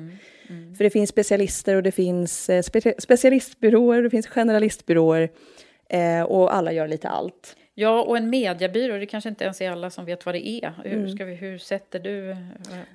[0.48, 0.74] Mm.
[0.74, 5.30] För det finns specialister och det finns eh, spe specialistbyråer det finns generalistbyråer
[5.88, 7.56] eh, och alla gör lite allt.
[7.76, 10.72] Ja, och en mediebyrå, det kanske inte ens är alla som vet vad det är.
[10.84, 11.10] Hur, mm.
[11.10, 12.30] ska vi, hur sätter du...
[12.30, 12.36] Eh,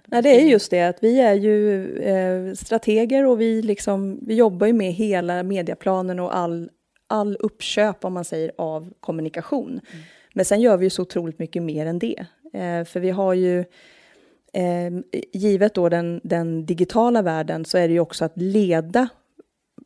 [0.06, 4.36] Nej, det är just det att vi är ju eh, strateger och vi, liksom, vi
[4.36, 6.70] jobbar ju med hela medieplanen och all,
[7.08, 9.70] all uppköp, om man säger, av kommunikation.
[9.70, 10.04] Mm.
[10.34, 12.26] Men sen gör vi ju så otroligt mycket mer än det.
[12.54, 13.66] Eh, för vi har ju,
[14.54, 19.10] eh, givet då den, den digitala världen, så är det ju också att leda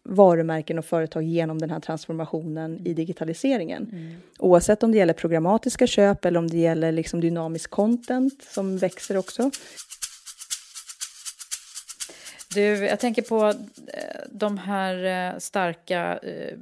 [0.03, 3.89] varumärken och företag genom den här transformationen i digitaliseringen.
[3.91, 4.15] Mm.
[4.39, 9.17] Oavsett om det gäller programmatiska köp eller om det gäller liksom dynamisk content som växer
[9.17, 9.51] också.
[12.53, 16.57] Du, jag tänker på eh, de här eh, starka eh,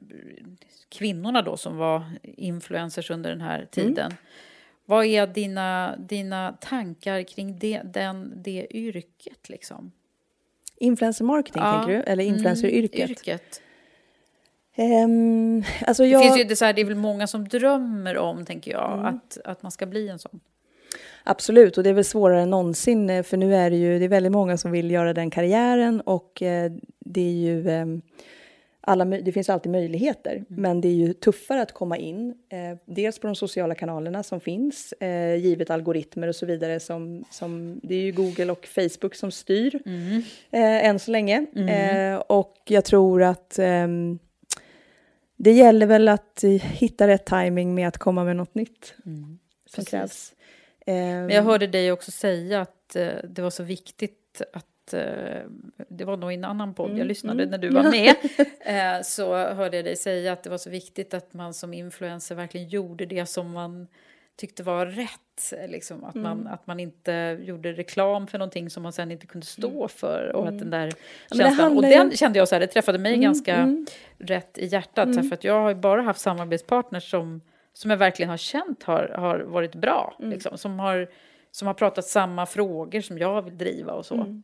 [0.90, 3.68] kvinnorna då som var influencers under den här mm.
[3.72, 4.06] tiden.
[4.06, 4.18] Mm.
[4.86, 9.50] Vad är dina, dina tankar kring det, den, det yrket?
[9.50, 9.92] Liksom?
[10.78, 11.78] Influencer marketing, ja.
[11.78, 12.04] tänker du?
[12.04, 13.00] Eller mm, influenceryrket?
[13.00, 13.62] Mm, yrket.
[14.78, 16.22] Um, alltså jag...
[16.22, 18.94] det, finns ju, det, så här, det är väl många som drömmer om, tänker jag,
[18.94, 19.06] mm.
[19.06, 20.40] att, att man ska bli en sån.
[21.24, 24.06] Absolut, och det är väl svårare än någonsin, eh, för nu är det ju det
[24.06, 27.86] är väldigt många som vill göra den karriären och eh, det är ju eh,
[28.82, 30.46] alla, det finns alltid möjligheter, mm.
[30.48, 32.36] men det är ju tuffare att komma in.
[32.50, 36.80] Eh, dels på de sociala kanalerna som finns, eh, givet algoritmer och så vidare.
[36.80, 40.24] Som, som, det är ju Google och Facebook som styr mm.
[40.52, 41.46] eh, än så länge.
[41.56, 42.14] Mm.
[42.14, 44.20] Eh, och jag tror att ehm,
[45.38, 49.40] det gäller väl att hitta rätt timing med att komma med något nytt mm.
[49.66, 50.34] som krävs.
[50.86, 55.42] Men jag hörde dig också säga att eh, det var så viktigt att Eh,
[55.88, 57.52] det var nog i en annan podd jag mm, lyssnade mm.
[57.52, 58.16] när du var med,
[58.60, 62.36] eh, så hörde jag dig säga att det var så viktigt att man som influencer
[62.36, 63.88] verkligen gjorde det som man
[64.42, 65.70] tyckte var rätt.
[65.70, 66.54] Liksom, att, man, mm.
[66.54, 69.90] att man inte gjorde reklam för någonting som man sen inte kunde stå mm.
[69.90, 70.32] för.
[70.36, 70.94] Och, att den där
[71.38, 73.86] känslan, och den kände jag så här, det träffade mig mm, ganska mm.
[74.18, 75.08] rätt i hjärtat.
[75.08, 75.24] Mm.
[75.24, 77.42] För att jag har bara haft samarbetspartners som,
[77.74, 80.16] som jag verkligen har känt har, har varit bra.
[80.20, 81.08] Liksom, som, har,
[81.52, 84.42] som har pratat samma frågor som jag vill driva och så.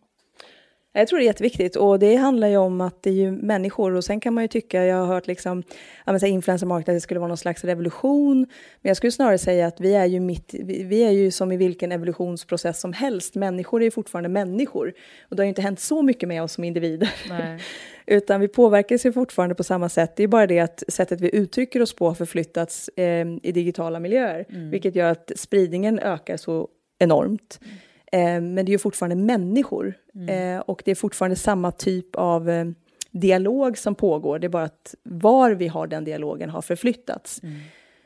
[1.00, 3.94] Jag tror det är jätteviktigt och det handlar ju om att det är ju människor
[3.94, 5.64] och sen kan man ju tycka, jag har hört liksom,
[6.06, 8.38] ja influencer market, att det skulle vara någon slags revolution.
[8.82, 11.58] Men jag skulle snarare säga att vi är ju mitt, vi är ju som i
[11.58, 13.36] vilken evolutionsprocess som helst.
[13.36, 14.94] Människor är ju fortfarande människor
[15.30, 17.14] och det har ju inte hänt så mycket med oss som individer.
[18.06, 20.16] Utan vi påverkas ju fortfarande på samma sätt.
[20.16, 24.00] Det är bara det att sättet vi uttrycker oss på har förflyttats eh, i digitala
[24.00, 24.70] miljöer, mm.
[24.70, 26.68] vilket gör att spridningen ökar så
[27.00, 27.60] enormt.
[27.64, 27.78] Mm.
[28.12, 30.56] Eh, men det är ju fortfarande människor mm.
[30.56, 32.66] eh, och det är fortfarande samma typ av eh,
[33.12, 34.40] dialog som pågår.
[34.40, 37.44] Det är bara att var vi har den dialogen har förflyttats.
[37.44, 37.56] Mm.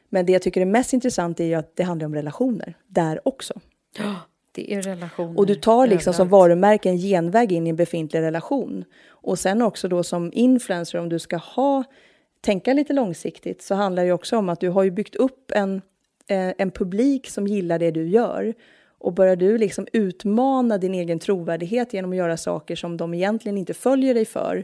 [0.09, 3.27] Men det jag tycker är mest intressant är ju att det handlar om relationer där
[3.27, 3.53] också.
[3.97, 4.15] Ja,
[4.51, 5.37] det är relationer.
[5.39, 8.85] Och du tar liksom som varumärke en genväg in i en befintlig relation.
[9.07, 11.83] Och sen också då som influencer, om du ska ha,
[12.41, 15.81] tänka lite långsiktigt, så handlar det också om att du har ju byggt upp en,
[16.27, 18.53] en publik som gillar det du gör.
[19.01, 23.57] Och börjar du liksom utmana din egen trovärdighet genom att göra saker som de egentligen
[23.57, 24.57] inte följer dig för,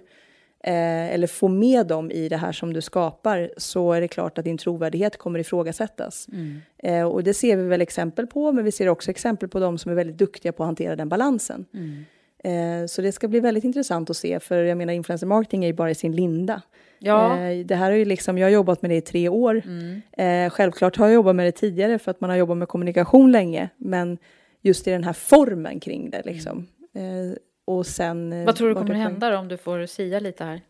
[0.64, 4.38] eh, eller få med dem i det här som du skapar, så är det klart
[4.38, 6.28] att din trovärdighet kommer ifrågasättas.
[6.32, 6.62] Mm.
[6.78, 9.78] Eh, och det ser vi väl exempel på, men vi ser också exempel på de
[9.78, 11.66] som är väldigt duktiga på att hantera den balansen.
[11.74, 12.06] Mm.
[12.44, 15.68] Eh, så det ska bli väldigt intressant att se, för jag menar influencer marketing är
[15.68, 16.62] ju bara i sin linda.
[17.00, 17.40] Ja.
[17.40, 19.62] Eh, det här är ju liksom, jag har jobbat med det i tre år.
[19.66, 20.02] Mm.
[20.46, 23.32] Eh, självklart har jag jobbat med det tidigare för att man har jobbat med kommunikation
[23.32, 24.18] länge, men
[24.62, 26.68] just i den här formen kring det liksom.
[26.96, 28.46] Eh, och sen...
[28.46, 30.62] Vad tror du kommer hända då, om du får sia lite här?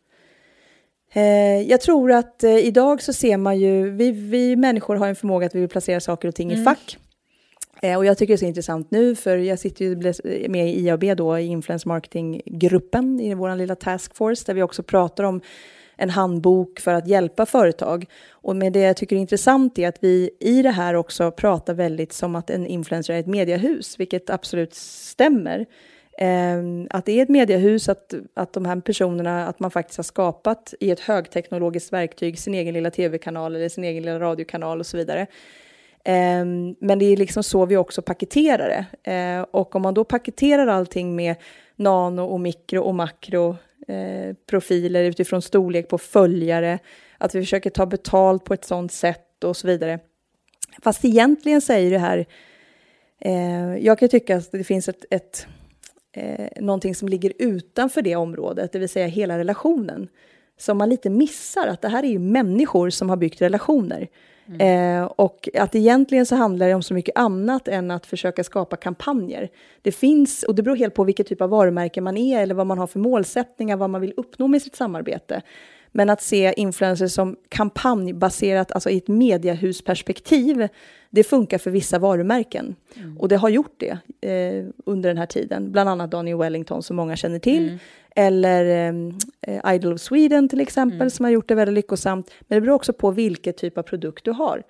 [1.68, 5.56] Jag tror att idag så ser man ju, vi, vi människor har en förmåga att
[5.56, 6.62] vi vill placera saker och ting Mm.
[6.62, 6.98] i fack.
[7.98, 9.96] Och jag tycker det är så intressant nu, för jag sitter ju
[10.50, 14.84] med i IAB då, i influence marketing-gruppen, i vår lilla task force, där vi också
[14.84, 15.42] pratar om
[15.98, 18.06] en handbok för att hjälpa företag.
[18.32, 21.74] Och med det jag tycker är intressant är att vi i det här också pratar
[21.74, 25.66] väldigt som att en influencer är ett mediehus, vilket absolut stämmer.
[26.18, 30.04] Ehm, att det är ett mediehus, att, att de här personerna, att man faktiskt har
[30.04, 34.86] skapat i ett högteknologiskt verktyg sin egen lilla tv-kanal eller sin egen lilla radiokanal och
[34.86, 35.28] så vidare.
[36.04, 39.12] Ehm, men det är liksom så vi också paketerar det.
[39.12, 41.36] Ehm, och om man då paketerar allting med
[41.76, 43.56] nano och mikro och makro
[43.88, 46.80] eh, profiler utifrån storlek på följare,
[47.18, 50.00] att vi försöker ta betalt på ett sådant sätt och så vidare.
[50.82, 52.26] Fast egentligen säger det här,
[53.22, 55.48] eh, jag kan tycka att det finns ett, ett
[56.14, 60.08] eh, någonting som ligger utanför det området, det vill säga hela relationen,
[60.58, 64.08] som man lite missar, att det här är ju människor som har byggt relationer.
[64.60, 68.76] Eh, och att egentligen så handlar det om så mycket annat än att försöka skapa
[68.76, 69.50] kampanjer.
[69.82, 72.68] Det finns, och det beror helt på vilket typ av varumärke man är eller vad
[72.68, 75.42] man har för målsättningar, vad man vill uppnå med sitt samarbete.
[75.92, 80.68] Men att se influencers som kampanjbaserat, alltså i ett mediehusperspektiv,
[81.10, 82.76] det funkar för vissa varumärken.
[83.20, 83.98] Och det har gjort det
[84.30, 85.72] eh, under den här tiden.
[85.72, 87.78] Bland annat Daniel Wellington som många känner till.
[88.18, 88.92] Eller
[89.42, 92.32] eh, Idol of Sweden till exempel som har gjort det väldigt lyckosamt.
[92.42, 94.64] Men det beror också på vilket typ av produkt du har.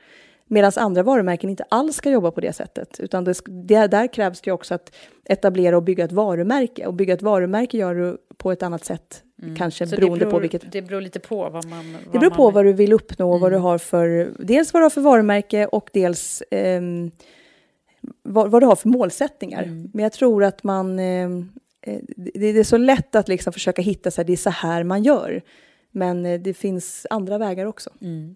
[0.50, 3.00] Medan andra varumärken inte alls ska jobba på det sättet.
[3.00, 4.96] Utan det, det, där krävs det också att
[5.26, 6.88] etablera och bygga ett varumärke.
[6.88, 9.24] Och bygga ett varumärke gör du på ett annat sätt,
[9.58, 9.90] kanske Mm.
[9.90, 10.72] Så det beroende beror, på vilket...
[10.72, 11.94] Det beror lite på vad man...
[11.94, 13.62] Det vad beror på man, vad du vill uppnå och vad Mm.
[13.62, 14.34] du har för...
[14.40, 17.12] Dels vad du har för varumärke och dels ehm,
[18.24, 19.64] vad, vad du har för målsättningar.
[19.64, 19.90] Mm.
[19.94, 21.00] Men jag tror att man...
[21.00, 21.46] ehm, eh,
[22.16, 24.84] det, det är så lätt att liksom försöka hitta så här, det är så här
[24.84, 25.42] man gör.
[25.92, 27.90] Men eh, det finns andra vägar också.
[28.02, 28.36] Mm.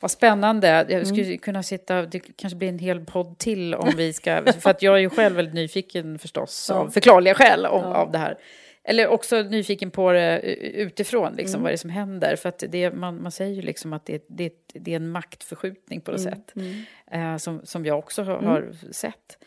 [0.00, 0.68] Vad spännande.
[0.68, 1.04] Jag Mm.
[1.06, 4.82] skulle kunna sitta, det kanske blir en hel podd till om vi ska, för att
[4.82, 6.76] jag är ju själv väldigt nyfiken förstås, Ja.
[6.76, 7.94] av förklarliga skäl, om, Ja.
[7.94, 8.38] av det här.
[8.84, 10.52] Eller också nyfiken på det eh,
[10.82, 11.62] utifrån, liksom, Mm.
[11.62, 12.36] vad det är som händer.
[12.36, 16.00] För att det, man, man säger ju liksom att det, det, det är en maktförskjutning
[16.00, 17.32] på något Mm, sätt, mm.
[17.32, 18.44] eh, som, som jag också har, Mm.
[18.46, 19.38] har sett.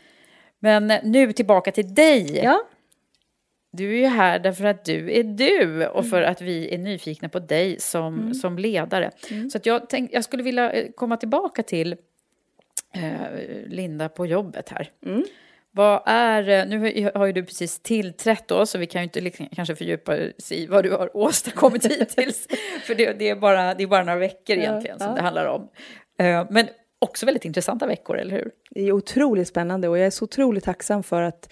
[0.60, 2.38] Men eh, nu tillbaka till dig.
[2.44, 2.60] Ja.
[3.76, 6.10] Du är ju här därför att du är du och Mm.
[6.10, 8.34] för att vi är nyfikna på dig som, Mm.
[8.34, 9.12] som ledare.
[9.32, 9.50] Mm.
[9.50, 11.96] Så att jag, tänk, jag skulle vilja eh, komma tillbaka till
[12.96, 13.12] eh,
[13.68, 14.90] Linda på jobbet här.
[15.06, 15.24] Mm.
[15.72, 19.22] Vad är, eh, nu har- ju du precis tillträtt då, så vi kan ju inte
[19.22, 22.48] liksom, kanske fördjupa oss i vad du har åstadkommit hittills.
[22.84, 25.16] För det, det, är bara, det är bara några veckor Ja, egentligen som ja.
[25.16, 25.70] det handlar om.
[26.20, 26.68] Eh, men
[27.00, 28.52] också väldigt intressanta veckor, eller hur?
[28.70, 31.50] Det är otroligt spännande och jag är så otroligt tacksam för att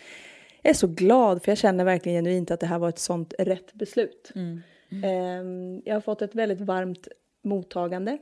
[0.62, 3.34] jag är så glad för jag känner verkligen genuint att det här var ett sånt
[3.39, 4.32] rätt beslut.
[4.36, 4.62] Mm.
[5.03, 7.07] Ehm, Jag har fått ett väldigt varmt
[7.43, 8.18] mottagande.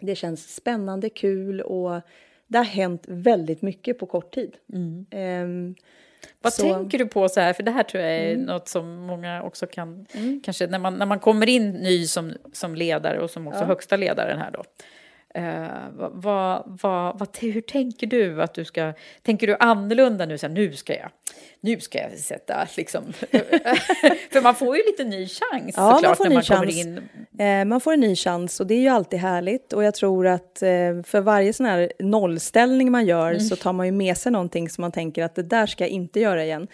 [0.00, 2.00] Det känns spännande, kul och
[2.46, 4.56] det har hänt väldigt mycket på kort tid.
[5.10, 5.74] Ehm,
[6.42, 7.52] Vad så- tänker du på så här?
[7.52, 8.46] För det här tror jag är Mm.
[8.46, 10.06] något som många också kan,
[10.44, 13.66] kanske när man, när man kommer in ny som, som ledare och som också Ja.
[13.66, 14.62] högsta ledaren här då.
[15.92, 18.92] Vad, vad, vad, vad, hur tänker du att du ska,
[19.22, 21.10] tänker du annorlunda nu, så här, nu ska jag,
[21.60, 23.12] nu ska jag sätta liksom,
[24.32, 26.76] för man får ju lite ny chans Ja, man såklart får när man kommer chans.
[26.76, 27.08] in.
[27.38, 29.72] Eh, man får en ny chans och det är ju alltid härligt.
[29.72, 30.68] Och jag tror att eh,
[31.04, 33.40] för varje sån här nollställning man gör Mm.
[33.40, 35.90] så tar man ju med sig någonting som man tänker att det där ska jag
[35.90, 36.68] inte göra igen.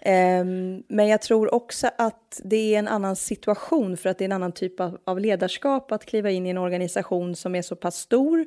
[0.00, 4.26] Ehm, men jag tror också att det är en annan situation för att det är
[4.26, 7.76] en annan typ av, av ledarskap att kliva in i en organisation som är så
[7.76, 8.46] pass stor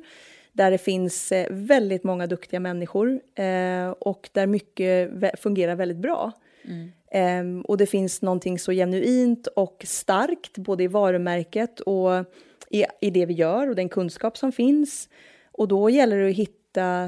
[0.58, 6.32] där det finns eh, väldigt många duktiga människor eh, och där mycket fungerar väldigt bra.
[7.10, 12.10] Ehm, och det finns någonting så genuint och starkt både i varumärket och
[12.70, 15.08] i, i det vi gör och den kunskap som finns.
[15.52, 17.04] Och då gäller det att hitta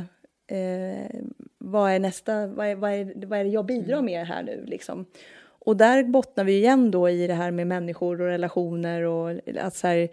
[0.46, 1.20] eh,
[1.58, 4.64] vad är nästa, vad är, vad, är, vad är det jag bidrar med här nu
[4.66, 5.06] liksom.
[5.42, 9.74] Och där bottnar vi igen då i det här med människor och relationer och att,
[9.74, 10.08] så här,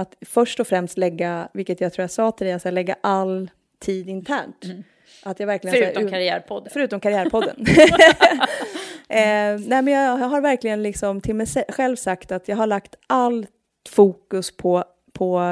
[0.00, 3.50] att först och främst lägga, vilket jag tror jag sa till dig, alltså lägga all
[3.78, 4.64] tid internt.
[5.22, 6.70] Att jag verkligen, så här, Förutom ur- karriärpodden.
[6.72, 7.56] Förutom karriärpodden.
[9.12, 12.94] Eh, nej, men jag har verkligen liksom till mig själv sagt att jag har lagt
[13.06, 13.50] allt
[13.88, 15.42] fokus på, på,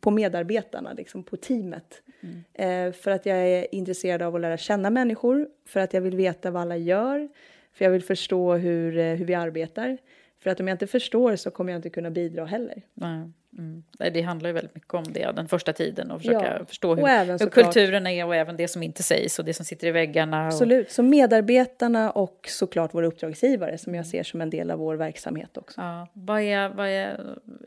[0.00, 2.02] på medarbetarna, liksom på teamet.
[2.20, 2.88] Mm.
[2.88, 6.16] Eh, för att jag är intresserad av att lära känna människor, för att jag vill
[6.16, 7.28] veta vad alla gör,
[7.72, 9.98] för jag vill förstå hur, eh, hur vi arbetar.
[10.42, 12.82] För att om jag inte förstår så kommer jag inte kunna bidra heller.
[12.94, 13.30] Nej.
[13.58, 13.82] Mm.
[14.12, 16.64] Det handlar ju väldigt mycket om det, den första tiden, och försöka Ja.
[16.66, 19.64] förstå hur, även hur kulturen är och även det som inte sägs och det som
[19.64, 20.40] sitter i väggarna.
[20.40, 20.90] Och, Absolut.
[20.90, 25.56] Så medarbetarna och såklart våra uppdragsgivare som jag ser som en del av vår verksamhet
[25.56, 25.80] också.
[25.80, 27.20] ja, vad, är, vad är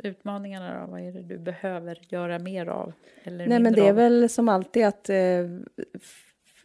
[0.03, 0.91] utmaningarna då?
[0.91, 2.93] Vad är det du behöver göra mer av?
[3.23, 3.95] Eller Nej, men det är av?
[3.95, 5.15] väl som alltid att eh,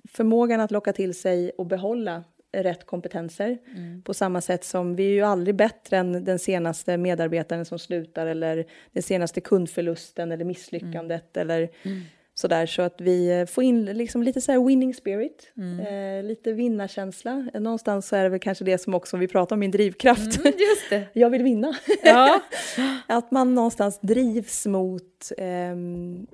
[0.09, 2.25] förmågan att locka till sig och behålla
[2.62, 3.59] rätt kompetenser.
[3.76, 4.02] Mm.
[4.02, 8.26] På samma sätt som vi är ju aldrig bättre än den senaste medarbetaren som slutar
[8.26, 12.00] eller den senaste kundförlusten eller misslyckandet eller Mm.
[12.34, 12.66] sådär.
[12.66, 15.80] Så att vi eh, får in liksom lite så här winning spirit, Mm.
[15.80, 17.48] eh, lite vinnarkänsla.
[17.55, 20.36] Eh, Någonstans så är det väl kanske det som också vi pratar om min drivkraft.
[20.40, 21.02] Mm, just det.
[21.20, 21.74] Jag vill vinna.
[22.02, 22.40] Ja.
[23.07, 26.26] att man någonstans drivs mot ehm,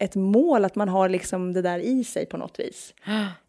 [0.00, 2.94] ett mål, att man har liksom det där i sig på något vis.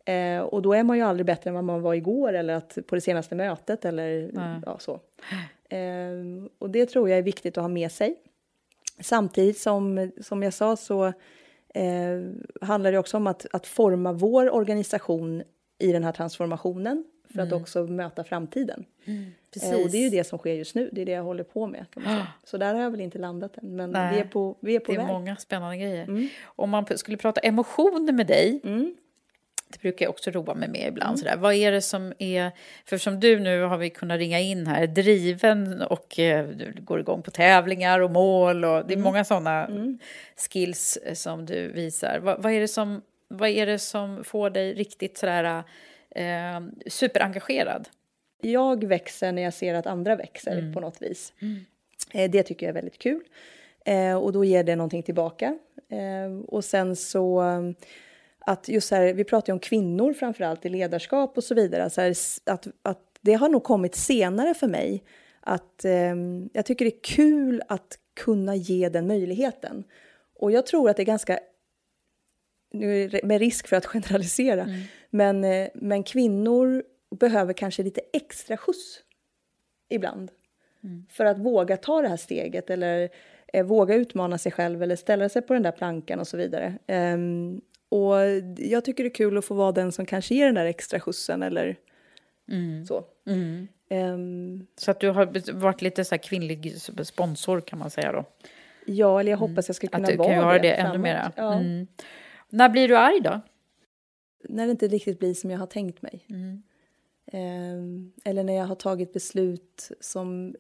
[0.06, 2.78] Eh, och då är man ju aldrig bättre än vad man var igår eller att,
[2.88, 4.62] på det senaste mötet eller Nej.
[4.66, 5.00] ja, så.
[5.70, 6.12] Eh,
[6.60, 8.16] och det tror jag är viktigt att ha med sig.
[9.00, 11.06] Samtidigt som, som jag sa så
[11.74, 12.22] eh,
[12.62, 15.44] handlar det också om att, att forma vår organisation
[15.80, 17.62] i den här transformationen för att Mm.
[17.62, 18.86] också möta framtiden.
[19.54, 19.72] precis.
[19.72, 21.44] Eh, och det är ju det som sker just nu, det är det jag håller
[21.44, 21.86] på med.
[21.94, 22.28] Kan man säga.
[22.44, 24.14] Så där har jag väl inte landat än, men Nej.
[24.16, 25.08] vi är på, vi är på det är väg.
[25.08, 26.04] många spännande grejer.
[26.04, 26.28] Mm.
[26.44, 28.96] Om man skulle prata emotioner med dig, Mm.
[29.68, 31.20] det brukar jag också roa mig med ibland.
[31.20, 31.38] Sådär.
[31.38, 32.52] Vad är det som är,
[32.86, 37.00] för som du nu har vi kunnat ringa in här, driven och eh, du går
[37.00, 39.70] igång på tävlingar och mål och det är många sådana
[40.52, 42.20] skills eh, som du visar.
[42.20, 45.64] Vad, vad, är det som, vad är det som får dig riktigt sådär
[46.16, 47.90] eh, superengagerad?
[48.42, 50.74] Jag växer när jag ser att andra växer Mm.
[50.74, 51.34] på något vis.
[52.14, 53.22] Eh, det tycker jag är väldigt kul.
[53.86, 55.58] Eh, och då ger det någonting tillbaka.
[55.90, 57.44] Eh, och sen så
[58.40, 61.90] att just här, vi pratar ju om kvinnor framförallt i ledarskap och så vidare.
[61.90, 62.14] Så här,
[62.46, 65.04] att, att det har nog kommit senare för mig.
[65.40, 66.16] Att eh,
[66.54, 69.84] jag tycker det är kul att kunna ge den möjligheten.
[70.40, 71.40] Och jag tror att det är ganska
[72.74, 74.68] nu med risk för att generalisera,
[75.12, 76.84] men, eh, men kvinnor
[77.20, 79.00] behöver kanske lite extra skjuts
[79.90, 80.32] ibland.
[81.10, 83.10] För att våga ta det här steget eller
[83.54, 86.78] eh, våga utmana sig själv eller ställa sig på den där plankan och så vidare.
[86.88, 88.16] Ehm, och
[88.58, 91.00] jag tycker det är kul att få vara den som kanske ger den där extra
[91.00, 91.76] skjutsen eller
[92.88, 93.04] så.
[93.90, 98.26] Ehm, Så att du har varit lite så här kvinnlig sponsor kan man säga då?
[98.86, 101.02] ja, eller jag hoppas jag ska kunna Att du vara kan göra det, ännu framåt.
[101.02, 101.32] mera.
[101.36, 101.54] Ja.
[101.54, 101.88] Mm.
[102.50, 103.42] När blir du arg då?
[104.44, 106.26] När det inte riktigt blir som jag har tänkt mig.
[106.30, 106.64] Mm.
[107.32, 110.56] Ehm, eller när jag har tagit beslut som...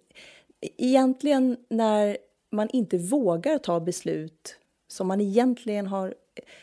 [0.78, 2.18] Egentligen när
[2.50, 4.56] man inte vågar ta beslut
[4.88, 6.14] som man egentligen har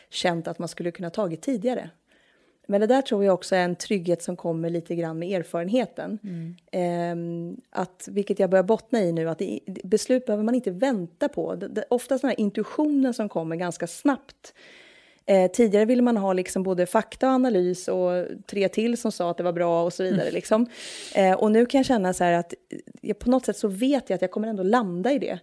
[0.09, 1.89] känt att man skulle kunna tagit tidigare.
[2.67, 6.19] Men det där tror jag också är en trygghet som kommer lite grann med erfarenheten.
[6.71, 11.29] Ehm, att, vilket jag börjar bottna i nu, att det, beslut behöver man inte vänta
[11.29, 11.55] på.
[11.55, 14.53] Det, det, oftast den här intuitionen som kommer ganska snabbt.
[15.29, 19.31] Eh, tidigare ville man ha liksom både fakta och analys och tre till som sa
[19.31, 20.31] att det var bra och så vidare.
[20.31, 20.65] Liksom.
[21.15, 22.53] Eh, och nu kan jag känna så här att
[23.01, 25.39] jag, på något sätt så vet jag att jag kommer ändå landa i det.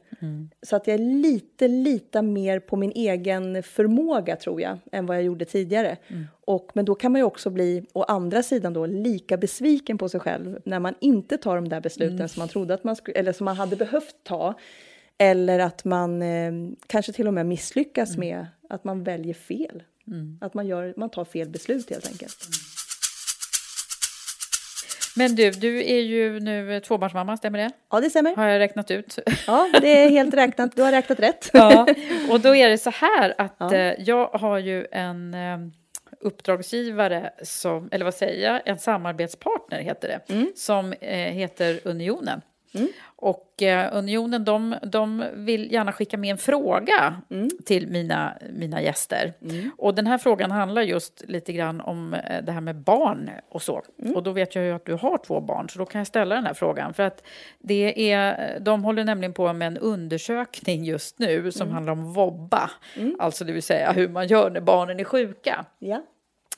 [0.63, 5.25] Så att jag lite litar mer på min egen förmåga tror jag, än vad jag
[5.25, 5.97] gjorde tidigare.
[6.45, 10.09] Och, men då kan man ju också bli, å andra sidan då, lika besviken på
[10.09, 13.19] sig själv när man inte tar de där besluten som man trodde att man skulle,
[13.19, 14.55] eller som man hade behövt ta.
[15.19, 16.53] Eller att man eh,
[16.87, 19.83] kanske till och med misslyckas med att man väljer fel.
[20.41, 22.47] Att man, gör, man tar fel beslut helt enkelt.
[25.19, 27.71] Men du, du är ju nu tvåbarnsmamma, stämmer det?
[27.91, 28.37] Ja, det stämmer.
[28.37, 29.19] Har jag räknat ut?
[29.47, 30.77] Ja, det är helt räknat.
[30.77, 31.51] Du har räknat rätt.
[31.53, 31.87] ja,
[32.31, 33.75] och då är det så här att Ja.
[33.75, 35.59] eh, jag har ju en eh,
[36.21, 40.53] uppdragsgivare som, eller vad säger jag, en samarbetspartner heter det, Mm.
[40.57, 42.41] som eh, heter Unionen.
[43.19, 47.49] Och eh, Unionen, de, de vill gärna skicka med en fråga Mm.
[47.65, 49.33] till mina, mina gäster.
[49.79, 53.63] Och den här frågan handlar just lite grann om eh, det här med barn och
[53.63, 53.83] så.
[54.03, 54.17] Mm.
[54.17, 56.35] Och då vet jag ju att du har två barn, så då kan jag ställa
[56.35, 56.95] den här frågan.
[56.95, 57.23] För att
[57.59, 62.71] det är, de håller nämligen på med en undersökning just nu som handlar om vobba.
[63.19, 65.65] Alltså det vill säga hur man gör när barnen är sjuka.
[65.79, 66.03] Ja.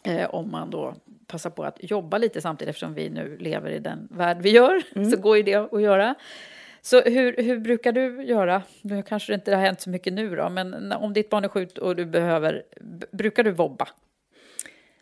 [0.08, 0.94] Eh, om man då
[1.26, 4.82] passar på att jobba lite samtidigt eftersom vi nu lever i den värld vi gör.
[5.10, 6.14] Så går ju det att göra.
[6.80, 8.62] Så hur, hur brukar du göra?
[8.82, 11.48] Nu kanske det inte har hänt så mycket nu då, men om ditt barn är
[11.48, 12.62] sjukt och du behöver,
[13.10, 13.88] brukar du vobba?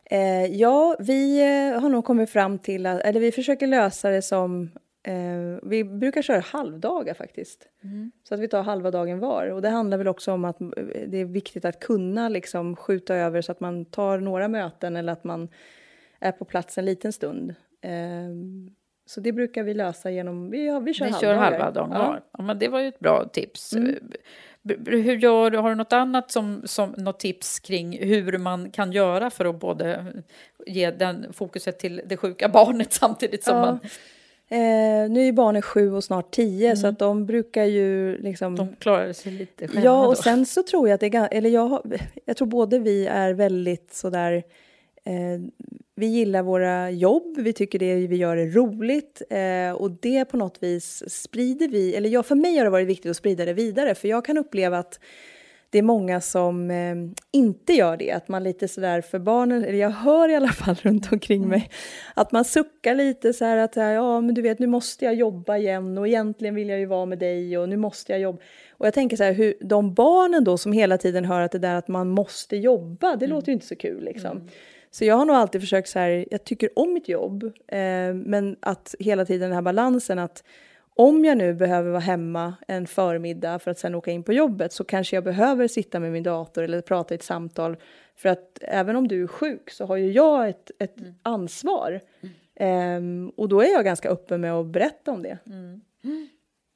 [0.04, 4.22] Eh, ja, vi eh, har nog kommit fram till att, eller vi försöker lösa det
[4.22, 4.70] som,
[5.06, 7.68] eh, vi brukar köra halvdagar faktiskt.
[7.84, 8.10] Mm.
[8.28, 9.46] Så att vi tar halva dagen var.
[9.46, 10.68] Och det handlar väl också om att eh,
[11.06, 15.12] det är viktigt att kunna liksom skjuta över så att man tar några möten eller
[15.12, 15.48] att man
[16.20, 17.54] är på plats en liten stund.
[17.82, 17.90] Eh,
[19.08, 21.34] så det brukar vi lösa genom, vi, ja, vi kör Ni halvdagar.
[21.36, 21.98] kör halva dagen Ja.
[21.98, 22.20] var.
[22.38, 23.72] Ja, men det var ju ett bra tips.
[23.72, 23.94] Mm.
[24.62, 25.50] B- Hur gör?
[25.50, 29.60] Har du något annat som, som något tips kring hur man kan göra för att
[29.60, 30.04] både
[30.66, 33.60] ge den fokuset till det sjuka barnet samtidigt som Ja.
[33.64, 33.78] man...
[34.48, 38.54] Eh, nu är barnen sju och snart tio så att de brukar ju liksom...
[38.54, 38.66] Mm.
[38.66, 40.22] De klarar sig lite själva Ja, och då.
[40.22, 43.94] sen så tror jag att det är eller jag, jag tror både vi är väldigt
[43.94, 44.42] sådär,
[45.04, 45.40] eh,
[45.94, 50.36] vi gillar våra jobb, vi tycker det vi gör är roligt eh, och det på
[50.36, 53.52] något vis sprider vi, eller ja, för mig har det varit viktigt att sprida det
[53.52, 55.00] vidare för jag kan uppleva att
[55.70, 56.94] det är många som eh,
[57.32, 60.74] inte gör det, att man lite sådär för barnen, eller jag hör i alla fall
[60.82, 61.70] runt omkring mig,
[62.14, 65.56] att man suckar lite så här att ja men du vet nu måste jag jobba
[65.56, 68.38] igen och egentligen vill jag ju vara med dig och nu måste jag jobba.
[68.70, 71.58] Och jag tänker så här, hur, de barnen då som hela tiden hör att det
[71.58, 74.48] där att man måste jobba, det låter ju inte så kul liksom.
[74.90, 78.56] Så jag har nog alltid försökt så här, jag tycker om mitt jobb, eh, men
[78.60, 80.44] att hela tiden den här balansen att
[80.98, 84.72] om jag nu behöver vara hemma en förmiddag för att sen åka in på jobbet
[84.72, 87.76] så kanske jag behöver sitta med min dator eller prata i ett samtal.
[88.14, 92.00] För att även om du är sjuk så har ju jag ett, ett ansvar.
[92.54, 95.38] Ehm, och då är jag ganska öppen med att berätta om det.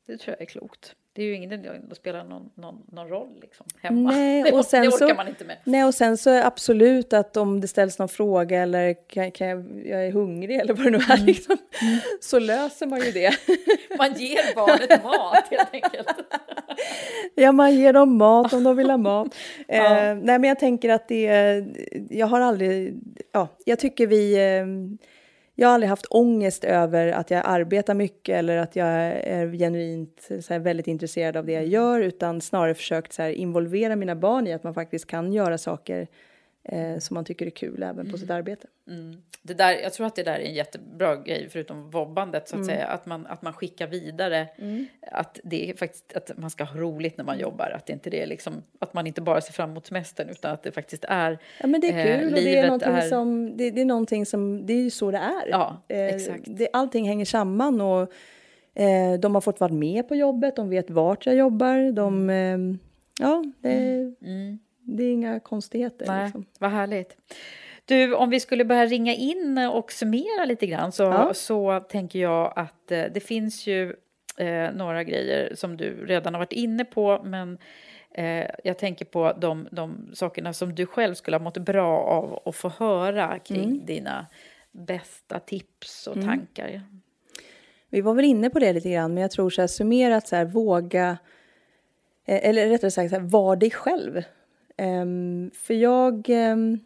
[0.07, 0.95] Det tror jag är klokt.
[1.21, 4.11] Det är ju ingen idé att spela någon, någon, någon roll liksom, hemma.
[4.11, 5.57] Nej, och sen det orkar så, man inte med.
[5.65, 9.49] Nej, och sen så är absolut att om det ställs någon fråga eller kan, kan
[9.49, 11.27] jag, jag är hungrig eller vad det nu är, Mm.
[11.27, 11.57] liksom,
[12.21, 13.31] så löser man ju det.
[13.99, 16.09] Man ger barnet mat helt enkelt.
[17.35, 19.35] Ja, man ger dem mat om de vill ha mat.
[19.69, 19.99] Ja.
[19.99, 21.25] eh, nej, men jag tänker att det
[22.11, 23.01] jag har aldrig,
[23.33, 24.67] ja, jag tycker vi, eh,
[25.61, 30.29] jag har aldrig haft ångest över att jag arbetar mycket eller att jag är genuint
[30.41, 34.17] så här, väldigt intresserad av det jag gör, utan snarare försökt så här, involvera mina
[34.17, 36.09] barn i att man faktiskt kan göra saker
[36.65, 38.67] eh, som man tycker är kul även på sitt arbete.
[38.89, 39.17] Mm.
[39.43, 42.63] Det där, jag tror att det där är en jättebra grej, förutom vobbandet, så att
[42.63, 42.69] Mm.
[42.75, 42.87] säga.
[42.87, 44.49] Att man, att man skickar vidare
[45.13, 47.43] att det är faktiskt att man ska ha roligt när man Mm.
[47.43, 47.71] jobbar.
[47.71, 50.53] Att, det inte det är liksom, att man inte bara ser fram emot semestern, utan
[50.53, 51.39] att det faktiskt är...
[51.61, 53.85] Ja, men det är eh, kul och det är, någonting är- Som, det, det är
[53.85, 55.49] någonting som, det är ju så det är.
[55.51, 56.43] Ja, Eh, exakt.
[56.47, 58.13] Det, allting hänger samman och
[58.75, 62.59] eh, de har fått vara med på jobbet, de vet vart jag jobbar, de, eh,
[63.27, 64.15] ja, det,
[64.97, 66.07] det är inga konstigheter.
[66.07, 66.45] Nej, Liksom.
[66.59, 67.17] vad härligt.
[67.85, 71.35] Du, om vi skulle börja ringa in och summera lite grann så, Ja.
[71.35, 73.95] så tänker jag att eh, det finns ju
[74.37, 77.59] eh, några grejer som du redan har varit inne på, men
[78.15, 82.43] eh, jag tänker på de, de sakerna som du själv skulle ha mått bra av
[82.45, 83.87] att få höra kring Mm.
[83.87, 84.27] dina
[84.73, 86.29] bästa tips och Mm.
[86.29, 86.83] tankar.
[87.89, 90.37] Vi var väl inne på det lite grann, men jag tror så här summerat så
[90.37, 91.19] här våga,
[92.27, 94.23] eh, eller rättare sagt så här, var dig själv.
[94.81, 96.79] Ehm, för jag, ehm,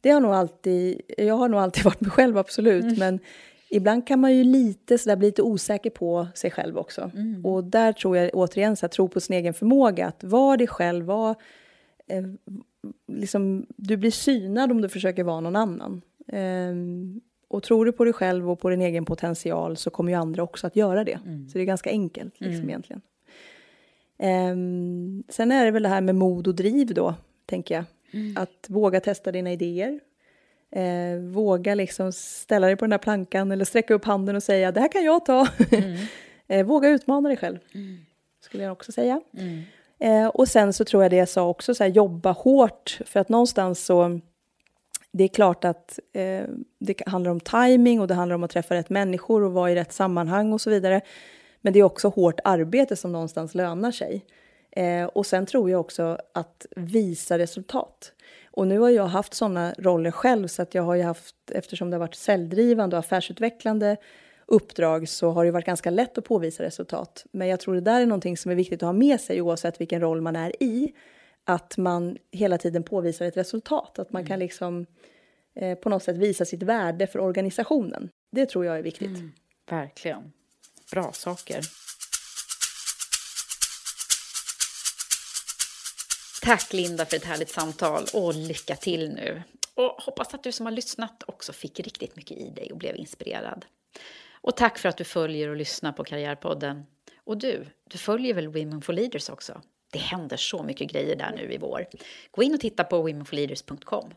[0.00, 3.18] det har nog alltid, jag har nog alltid varit mig själv absolut, men
[3.70, 7.10] ibland kan man ju lite så där bli lite osäker på sig själv också.
[7.44, 10.66] Och där tror jag återigen så här, tro på sin egen förmåga, att vara dig
[10.66, 11.30] själv, var,
[12.08, 12.22] eh,
[13.12, 16.02] liksom, du blir synad om du försöker vara någon annan.
[16.32, 20.18] Ehm, och tror du på dig själv och på din egen potential så kommer ju
[20.18, 21.18] andra också att göra det.
[21.48, 23.02] Så det är ganska enkelt liksom egentligen.
[24.18, 27.14] Ehm, sen är det väl det här med mod och driv då,
[27.48, 27.84] tänker jag.
[28.36, 30.00] Att våga testa dina idéer.
[30.70, 34.72] Eh, våga liksom ställa dig på den där plankan eller sträcka upp handen och säga
[34.72, 35.48] det här kan jag ta.
[36.48, 37.58] eh, våga utmana dig själv,
[38.40, 39.20] skulle jag också säga.
[39.98, 42.98] Eh, och sen så tror jag det jag sa också, så här, jobba hårt.
[43.04, 44.20] För att någonstans så,
[45.12, 46.44] det är klart att eh,
[46.78, 49.74] det handlar om timing och det handlar om att träffa rätt människor och vara i
[49.74, 51.00] rätt sammanhang och så vidare.
[51.60, 54.24] Men det är också hårt arbete som någonstans lönar sig.
[54.78, 58.12] Eh, och sen tror jag också att visa resultat.
[58.50, 61.90] Och nu har jag haft sådana roller själv så att jag har ju haft, eftersom
[61.90, 63.96] det har varit säljdrivande och affärsutvecklande
[64.46, 67.26] uppdrag så har det varit ganska lätt att påvisa resultat.
[67.32, 69.80] Men jag tror det där är någonting som är viktigt att ha med sig oavsett
[69.80, 70.92] vilken roll man är i.
[71.44, 74.86] Att man hela tiden påvisar ett resultat, att man kan liksom
[75.54, 78.08] eh, på något sätt visa sitt värde för organisationen.
[78.32, 79.18] Det tror jag är viktigt.
[79.70, 80.32] Verkligen.
[80.92, 81.60] Bra saker.
[86.48, 89.42] Tack Linda för ett härligt samtal och lycka till nu.
[89.74, 92.96] Och hoppas att du som har lyssnat också fick riktigt mycket i dig och blev
[92.96, 93.64] inspirerad.
[94.30, 96.86] Och tack för att du följer och lyssnar på Karriärpodden.
[97.24, 99.62] Och du, du följer väl Women for Leaders också?
[99.92, 101.86] Det händer så mycket grejer där nu i vår.
[102.30, 104.14] Gå in och titta på womenforleaders.com.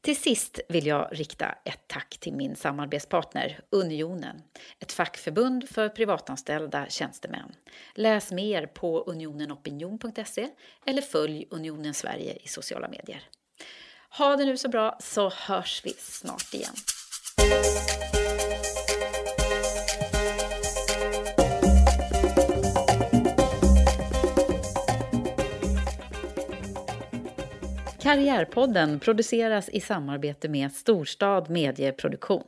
[0.00, 4.42] Till sist vill jag rikta ett tack till min samarbetspartner Unionen,
[4.80, 7.54] ett fackförbund för privatanställda tjänstemän.
[7.94, 10.48] Läs mer på unionenopinion.se
[10.86, 13.22] eller följ Unionen Sverige i sociala medier.
[14.18, 16.74] Ha det nu så bra så hörs vi snart igen.
[28.08, 32.44] Karriärpodden produceras i samarbete med Storstad Medieproduktion.